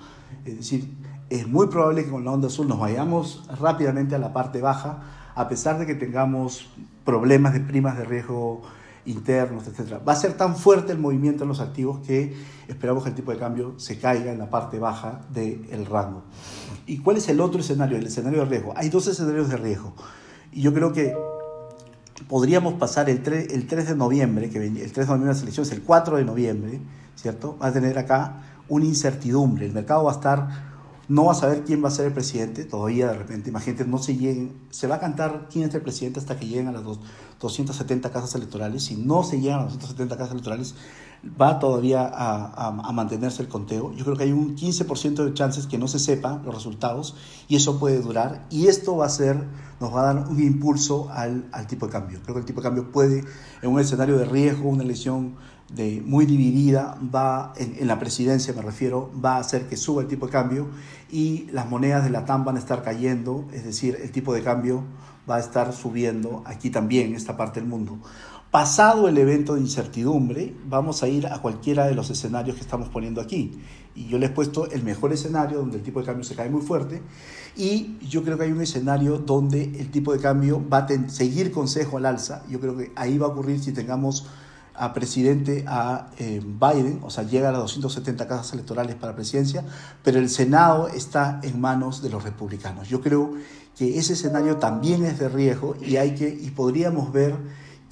Es 0.43 0.57
decir, 0.57 0.93
es 1.29 1.47
muy 1.47 1.67
probable 1.67 2.03
que 2.03 2.11
con 2.11 2.23
la 2.23 2.31
onda 2.31 2.47
azul 2.47 2.67
nos 2.67 2.79
vayamos 2.79 3.43
rápidamente 3.59 4.15
a 4.15 4.19
la 4.19 4.33
parte 4.33 4.61
baja, 4.61 5.03
a 5.33 5.47
pesar 5.47 5.79
de 5.79 5.85
que 5.85 5.95
tengamos 5.95 6.69
problemas 7.03 7.53
de 7.53 7.61
primas 7.61 7.97
de 7.97 8.05
riesgo 8.05 8.61
internos, 9.05 9.67
etc. 9.67 10.01
Va 10.07 10.13
a 10.13 10.15
ser 10.15 10.33
tan 10.33 10.55
fuerte 10.55 10.91
el 10.91 10.99
movimiento 10.99 11.43
en 11.43 11.49
los 11.49 11.59
activos 11.59 11.99
que 12.05 12.35
esperamos 12.67 13.03
que 13.03 13.09
el 13.09 13.15
tipo 13.15 13.31
de 13.31 13.37
cambio 13.37 13.73
se 13.77 13.99
caiga 13.99 14.31
en 14.31 14.39
la 14.39 14.49
parte 14.49 14.79
baja 14.79 15.21
del 15.31 15.85
rango. 15.85 16.23
¿Y 16.85 16.99
cuál 16.99 17.17
es 17.17 17.29
el 17.29 17.39
otro 17.39 17.61
escenario? 17.61 17.97
El 17.97 18.05
escenario 18.05 18.39
de 18.41 18.45
riesgo. 18.45 18.73
Hay 18.75 18.89
dos 18.89 19.07
escenarios 19.07 19.49
de 19.49 19.57
riesgo. 19.57 19.93
Y 20.51 20.61
yo 20.61 20.73
creo 20.73 20.93
que 20.93 21.15
podríamos 22.27 22.75
pasar 22.75 23.09
el 23.09 23.21
3, 23.23 23.53
el 23.53 23.67
3 23.67 23.89
de 23.89 23.95
noviembre, 23.95 24.49
que 24.49 24.65
el 24.65 24.73
3 24.73 24.93
de 24.93 25.05
noviembre 25.05 25.29
las 25.29 25.41
elecciones, 25.41 25.71
el 25.71 25.83
4 25.83 26.17
de 26.17 26.25
noviembre, 26.25 26.79
¿cierto? 27.15 27.57
Va 27.61 27.67
a 27.67 27.71
tener 27.73 27.97
acá 27.97 28.41
una 28.67 28.85
incertidumbre. 28.85 29.65
El 29.65 29.73
mercado 29.73 30.03
va 30.05 30.11
a 30.11 30.15
estar, 30.15 30.47
no 31.07 31.25
va 31.25 31.33
a 31.33 31.35
saber 31.35 31.63
quién 31.63 31.83
va 31.83 31.89
a 31.89 31.91
ser 31.91 32.07
el 32.07 32.13
presidente, 32.13 32.65
todavía 32.65 33.07
de 33.07 33.17
repente, 33.17 33.49
imagínate, 33.49 33.85
no 33.85 33.97
se 33.97 34.15
lleguen, 34.15 34.53
se 34.69 34.87
va 34.87 34.95
a 34.95 34.99
cantar 34.99 35.47
quién 35.51 35.69
es 35.69 35.75
el 35.75 35.81
presidente 35.81 36.19
hasta 36.19 36.37
que 36.37 36.47
lleguen 36.47 36.67
a 36.67 36.71
las 36.71 36.83
dos, 36.83 36.99
270 37.39 38.11
casas 38.11 38.33
electorales. 38.35 38.83
Si 38.83 38.95
no 38.95 39.23
se 39.23 39.39
llegan 39.39 39.59
a 39.59 39.63
las 39.63 39.73
270 39.73 40.17
casas 40.17 40.31
electorales, 40.31 40.75
va 41.39 41.59
todavía 41.59 42.09
a, 42.13 42.91
mantenerse 42.93 43.41
el 43.41 43.49
conteo. 43.49 43.93
Yo 43.93 44.05
creo 44.05 44.17
que 44.17 44.23
hay 44.23 44.31
un 44.31 44.55
15% 44.55 45.25
de 45.25 45.33
chances 45.33 45.67
que 45.67 45.77
no 45.77 45.87
se 45.87 45.99
sepa 45.99 46.41
los 46.45 46.53
resultados 46.53 47.15
y 47.47 47.55
eso 47.55 47.79
puede 47.79 47.99
durar. 48.01 48.45
Y 48.49 48.67
esto 48.67 48.97
va 48.97 49.07
a 49.07 49.09
ser, 49.09 49.43
nos 49.79 49.93
va 49.93 50.01
a 50.01 50.13
dar 50.13 50.27
un 50.29 50.41
impulso 50.41 51.09
al, 51.11 51.47
al 51.51 51.67
tipo 51.67 51.87
de 51.87 51.91
cambio. 51.91 52.19
Creo 52.23 52.35
que 52.35 52.39
el 52.41 52.45
tipo 52.45 52.61
de 52.61 52.65
cambio 52.65 52.91
puede, 52.91 53.23
en 53.61 53.69
un 53.69 53.79
escenario 53.79 54.17
de 54.17 54.25
riesgo, 54.25 54.69
una 54.69 54.83
elección 54.83 55.35
de, 55.73 56.01
muy 56.05 56.25
dividida, 56.25 56.97
va 57.13 57.53
en, 57.57 57.75
en, 57.79 57.87
la 57.87 57.97
presidencia 57.97 58.53
me 58.53 58.61
refiero, 58.61 59.11
va 59.23 59.37
a 59.37 59.39
hacer 59.39 59.67
que 59.67 59.77
suba 59.77 60.03
el 60.03 60.07
tipo 60.07 60.27
de 60.27 60.31
cambio 60.31 60.67
y 61.11 61.47
las 61.51 61.67
monedas 61.67 62.03
de 62.03 62.11
la 62.11 62.25
TAM 62.25 62.45
van 62.45 62.55
a 62.55 62.59
estar 62.59 62.83
cayendo, 62.83 63.45
es 63.51 63.63
decir, 63.63 63.97
el 63.99 64.11
tipo 64.11 64.33
de 64.33 64.43
cambio 64.43 64.83
va 65.29 65.37
a 65.37 65.39
estar 65.39 65.73
subiendo 65.73 66.43
aquí 66.45 66.69
también, 66.69 67.07
en 67.07 67.15
esta 67.15 67.35
parte 67.35 67.59
del 67.59 67.69
mundo. 67.69 67.97
Pasado 68.55 69.09
el 69.09 69.17
evento 69.17 69.55
de 69.55 69.59
incertidumbre, 69.59 70.55
vamos 70.65 71.03
a 71.03 71.09
ir 71.09 71.27
a 71.27 71.41
cualquiera 71.41 71.87
de 71.87 71.93
los 71.93 72.09
escenarios 72.09 72.55
que 72.55 72.61
estamos 72.61 72.87
poniendo 72.87 73.19
aquí. 73.19 73.51
Y 73.95 74.07
yo 74.07 74.17
les 74.17 74.29
he 74.29 74.33
puesto 74.33 74.71
el 74.71 74.81
mejor 74.81 75.11
escenario 75.11 75.57
donde 75.57 75.75
el 75.75 75.83
tipo 75.83 75.99
de 75.99 76.05
cambio 76.05 76.23
se 76.23 76.35
cae 76.35 76.49
muy 76.49 76.61
fuerte. 76.61 77.01
Y 77.57 77.97
yo 78.07 78.23
creo 78.23 78.37
que 78.37 78.45
hay 78.45 78.53
un 78.53 78.61
escenario 78.61 79.17
donde 79.17 79.61
el 79.61 79.91
tipo 79.91 80.13
de 80.13 80.19
cambio 80.19 80.63
va 80.69 80.87
a 80.89 81.09
seguir 81.09 81.51
consejo 81.51 81.97
al 81.97 82.05
alza. 82.05 82.43
Yo 82.47 82.61
creo 82.61 82.77
que 82.77 82.93
ahí 82.95 83.17
va 83.17 83.25
a 83.25 83.29
ocurrir 83.31 83.59
si 83.59 83.73
tengamos 83.73 84.25
a 84.73 84.93
presidente 84.93 85.65
a 85.67 86.11
eh, 86.17 86.41
Biden, 86.41 87.01
o 87.03 87.09
sea, 87.09 87.25
llega 87.25 87.49
a 87.49 87.51
las 87.51 87.59
270 87.59 88.25
casas 88.25 88.53
electorales 88.53 88.95
para 88.95 89.13
presidencia, 89.15 89.65
pero 90.01 90.17
el 90.17 90.29
Senado 90.29 90.87
está 90.87 91.41
en 91.43 91.59
manos 91.59 92.01
de 92.01 92.09
los 92.09 92.23
republicanos. 92.23 92.87
Yo 92.87 93.01
creo 93.01 93.33
que 93.77 93.99
ese 93.99 94.13
escenario 94.13 94.55
también 94.55 95.03
es 95.03 95.19
de 95.19 95.27
riesgo 95.27 95.75
y, 95.85 95.97
hay 95.97 96.15
que, 96.15 96.29
y 96.29 96.51
podríamos 96.51 97.11
ver 97.11 97.35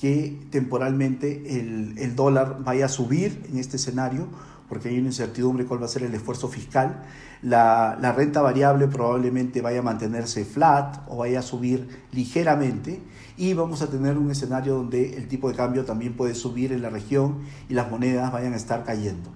que 0.04 0.38
temporalmente 0.50 1.58
el, 1.62 1.98
el 1.98 2.14
dólar 2.14 2.58
vaya 2.62 2.88
a 2.88 2.90
subir 2.90 3.42
en 3.50 3.58
este 3.58 3.78
escenario, 3.78 4.28
porque 4.68 4.90
hay 4.90 4.98
una 5.00 5.08
incertidumbre 5.08 5.64
cuál 5.66 5.82
va 5.82 5.86
a 5.86 5.88
ser 5.88 6.04
el 6.04 6.14
esfuerzo 6.14 6.50
fiscal. 6.50 7.06
La, 7.42 7.98
la, 8.02 8.12
renta 8.12 8.42
variable 8.42 8.90
probablemente 8.90 9.62
vaya 9.62 9.80
a 9.80 9.82
mantenerse 9.82 10.44
flat 10.44 10.98
o 11.08 11.16
vaya 11.16 11.40
a 11.40 11.42
subir 11.42 11.88
ligeramente 12.12 13.00
y 13.38 13.54
vamos 13.54 13.82
a 13.82 13.88
tener 13.88 14.18
un 14.18 14.30
escenario 14.30 14.76
donde 14.76 15.16
el 15.16 15.30
tipo 15.30 15.50
de 15.50 15.56
cambio 15.56 15.86
también 15.86 16.18
puede 16.18 16.36
subir 16.36 16.74
en 16.74 16.82
la 16.82 16.90
región 16.90 17.38
y 17.70 17.74
las 17.74 17.90
monedas 17.90 18.30
vayan 18.34 18.52
a 18.52 18.58
estar 18.58 18.84
cayendo. 18.84 19.30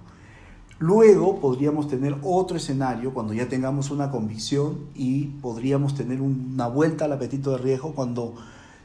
Luego 0.78 1.40
podríamos 1.40 1.88
tener 1.88 2.14
otro 2.22 2.58
escenario 2.58 3.14
cuando 3.14 3.32
ya 3.32 3.48
tengamos 3.48 3.90
una 3.90 4.10
convicción 4.10 4.80
y 4.94 5.28
podríamos 5.40 5.94
tener 5.94 6.20
una 6.20 6.66
vuelta 6.66 7.06
al 7.06 7.12
apetito 7.12 7.52
de 7.52 7.56
riesgo 7.56 7.94
cuando 7.94 8.34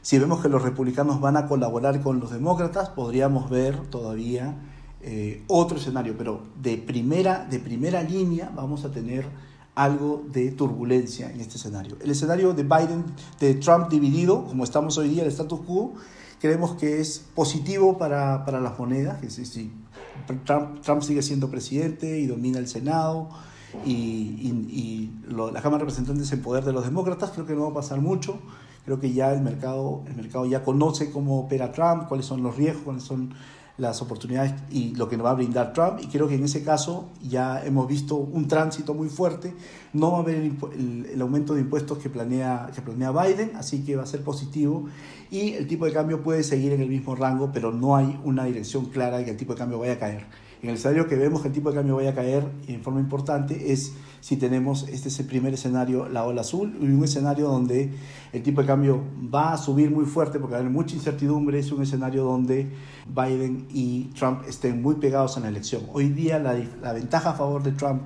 si 0.04 0.18
vemos 0.18 0.42
que 0.42 0.50
los 0.50 0.60
republicanos 0.60 1.18
van 1.18 1.38
a 1.38 1.46
colaborar 1.46 2.02
con 2.02 2.20
los 2.20 2.30
demócratas, 2.30 2.90
podríamos 2.90 3.48
ver 3.48 3.78
todavía 3.86 4.54
eh, 5.00 5.42
otro 5.46 5.78
escenario, 5.78 6.14
pero 6.18 6.42
de 6.60 6.76
primera, 6.76 7.46
de 7.46 7.58
primera 7.58 8.02
línea 8.02 8.52
vamos 8.54 8.84
a 8.84 8.90
tener 8.90 9.24
algo 9.74 10.22
de 10.30 10.50
turbulencia 10.50 11.30
en 11.30 11.40
este 11.40 11.56
escenario. 11.56 11.96
El 12.02 12.10
escenario 12.10 12.52
de 12.52 12.64
Biden, 12.64 13.02
de 13.40 13.54
Trump 13.54 13.88
dividido, 13.88 14.44
como 14.44 14.62
estamos 14.62 14.98
hoy 14.98 15.08
día, 15.08 15.22
el 15.22 15.30
status 15.30 15.60
quo, 15.62 15.94
creemos 16.38 16.74
que 16.74 17.00
es 17.00 17.24
positivo 17.34 17.96
para, 17.96 18.44
para 18.44 18.60
las 18.60 18.78
monedas, 18.78 19.22
que 19.22 19.30
si, 19.30 19.72
Trump, 20.44 20.82
Trump, 20.82 21.00
sigue 21.00 21.22
siendo 21.22 21.48
presidente 21.48 22.20
y 22.20 22.26
domina 22.26 22.58
el 22.58 22.68
Senado 22.68 23.30
y, 23.86 25.10
la 25.30 25.62
Cámara 25.62 25.78
de 25.78 25.84
Representantes 25.84 26.30
en 26.30 26.42
poder 26.42 26.62
de 26.62 26.74
los 26.74 26.84
demócratas, 26.84 27.30
creo 27.30 27.46
que 27.46 27.54
no 27.54 27.62
va 27.62 27.70
a 27.70 27.74
pasar 27.74 28.02
mucho. 28.02 28.38
Creo 28.84 29.00
que 29.00 29.12
ya 29.12 29.32
el 29.32 29.40
mercado, 29.40 30.02
el 30.06 30.16
mercado 30.16 30.46
ya 30.46 30.62
conoce 30.62 31.10
cómo 31.10 31.40
opera 31.40 31.72
Trump, 31.72 32.06
cuáles 32.08 32.26
son 32.26 32.42
los 32.42 32.56
riesgos, 32.56 32.82
cuáles 32.84 33.02
son 33.02 33.34
las 33.76 34.00
oportunidades 34.02 34.54
y 34.70 34.94
lo 34.94 35.08
que 35.08 35.16
nos 35.16 35.26
va 35.26 35.30
a 35.30 35.34
brindar 35.34 35.72
Trump. 35.72 35.98
Y 36.00 36.06
creo 36.06 36.28
que 36.28 36.34
en 36.34 36.44
ese 36.44 36.62
caso 36.62 37.08
ya 37.22 37.64
hemos 37.64 37.88
visto 37.88 38.16
un 38.16 38.46
tránsito 38.46 38.94
muy 38.94 39.08
fuerte. 39.08 39.54
No 39.92 40.12
va 40.12 40.18
a 40.18 40.20
haber 40.20 40.36
el, 40.36 41.20
aumento 41.20 41.54
de 41.54 41.62
impuestos 41.62 41.98
que 41.98 42.08
planea, 42.08 42.70
que 42.74 42.82
planea 42.82 43.10
Biden, 43.10 43.56
así 43.56 43.84
que 43.84 43.96
va 43.96 44.04
a 44.04 44.06
ser 44.06 44.22
positivo. 44.22 44.86
Y 45.30 45.54
el 45.54 45.66
tipo 45.66 45.86
de 45.86 45.92
cambio 45.92 46.22
puede 46.22 46.42
seguir 46.42 46.72
en 46.72 46.80
el 46.80 46.88
mismo 46.88 47.16
rango, 47.16 47.50
pero 47.52 47.72
no 47.72 47.96
hay 47.96 48.20
una 48.24 48.44
dirección 48.44 48.86
clara 48.86 49.18
de 49.18 49.24
que 49.24 49.30
el 49.32 49.36
tipo 49.36 49.54
de 49.54 49.58
cambio 49.58 49.78
vaya 49.78 49.94
a 49.94 49.98
caer. 49.98 50.26
En 50.64 50.70
el 50.70 50.76
escenario 50.76 51.06
que 51.06 51.16
vemos 51.16 51.42
que 51.42 51.48
el 51.48 51.52
tipo 51.52 51.68
de 51.68 51.76
cambio 51.76 51.96
vaya 51.96 52.12
a 52.12 52.14
caer 52.14 52.42
en 52.68 52.80
forma 52.82 52.98
importante 52.98 53.70
es 53.70 53.92
si 54.22 54.38
tenemos 54.38 54.88
este 54.88 55.08
es 55.08 55.20
el 55.20 55.26
primer 55.26 55.52
escenario, 55.52 56.08
la 56.08 56.24
ola 56.24 56.40
azul, 56.40 56.74
y 56.80 56.86
un 56.86 57.04
escenario 57.04 57.48
donde 57.48 57.92
el 58.32 58.42
tipo 58.42 58.62
de 58.62 58.66
cambio 58.66 59.02
va 59.22 59.52
a 59.52 59.58
subir 59.58 59.90
muy 59.90 60.06
fuerte 60.06 60.38
porque 60.38 60.56
hay 60.56 60.64
mucha 60.64 60.96
incertidumbre, 60.96 61.58
es 61.58 61.70
un 61.70 61.82
escenario 61.82 62.24
donde 62.24 62.70
Biden 63.06 63.66
y 63.74 64.04
Trump 64.18 64.40
estén 64.48 64.80
muy 64.80 64.94
pegados 64.94 65.36
en 65.36 65.42
la 65.42 65.50
elección. 65.50 65.82
Hoy 65.92 66.08
día 66.08 66.38
la, 66.38 66.54
la 66.80 66.94
ventaja 66.94 67.32
a 67.32 67.34
favor 67.34 67.62
de 67.62 67.72
Trump 67.72 68.00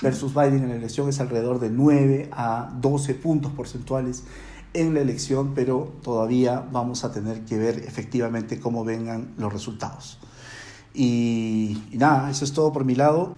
versus 0.00 0.32
Biden 0.32 0.62
en 0.62 0.68
la 0.68 0.76
elección 0.76 1.08
es 1.08 1.18
alrededor 1.18 1.58
de 1.58 1.70
9 1.70 2.28
a 2.30 2.78
12 2.80 3.14
puntos 3.14 3.50
porcentuales 3.50 4.22
en 4.72 4.94
la 4.94 5.00
elección, 5.00 5.52
pero 5.52 5.94
todavía 6.00 6.64
vamos 6.70 7.02
a 7.02 7.10
tener 7.10 7.44
que 7.44 7.58
ver 7.58 7.78
efectivamente 7.80 8.60
cómo 8.60 8.84
vengan 8.84 9.34
los 9.36 9.52
resultados. 9.52 10.20
Y, 10.94 11.76
nada, 11.92 12.30
eso 12.30 12.44
es 12.44 12.52
todo 12.52 12.72
por 12.72 12.84
mi 12.84 12.94
lado. 12.94 13.34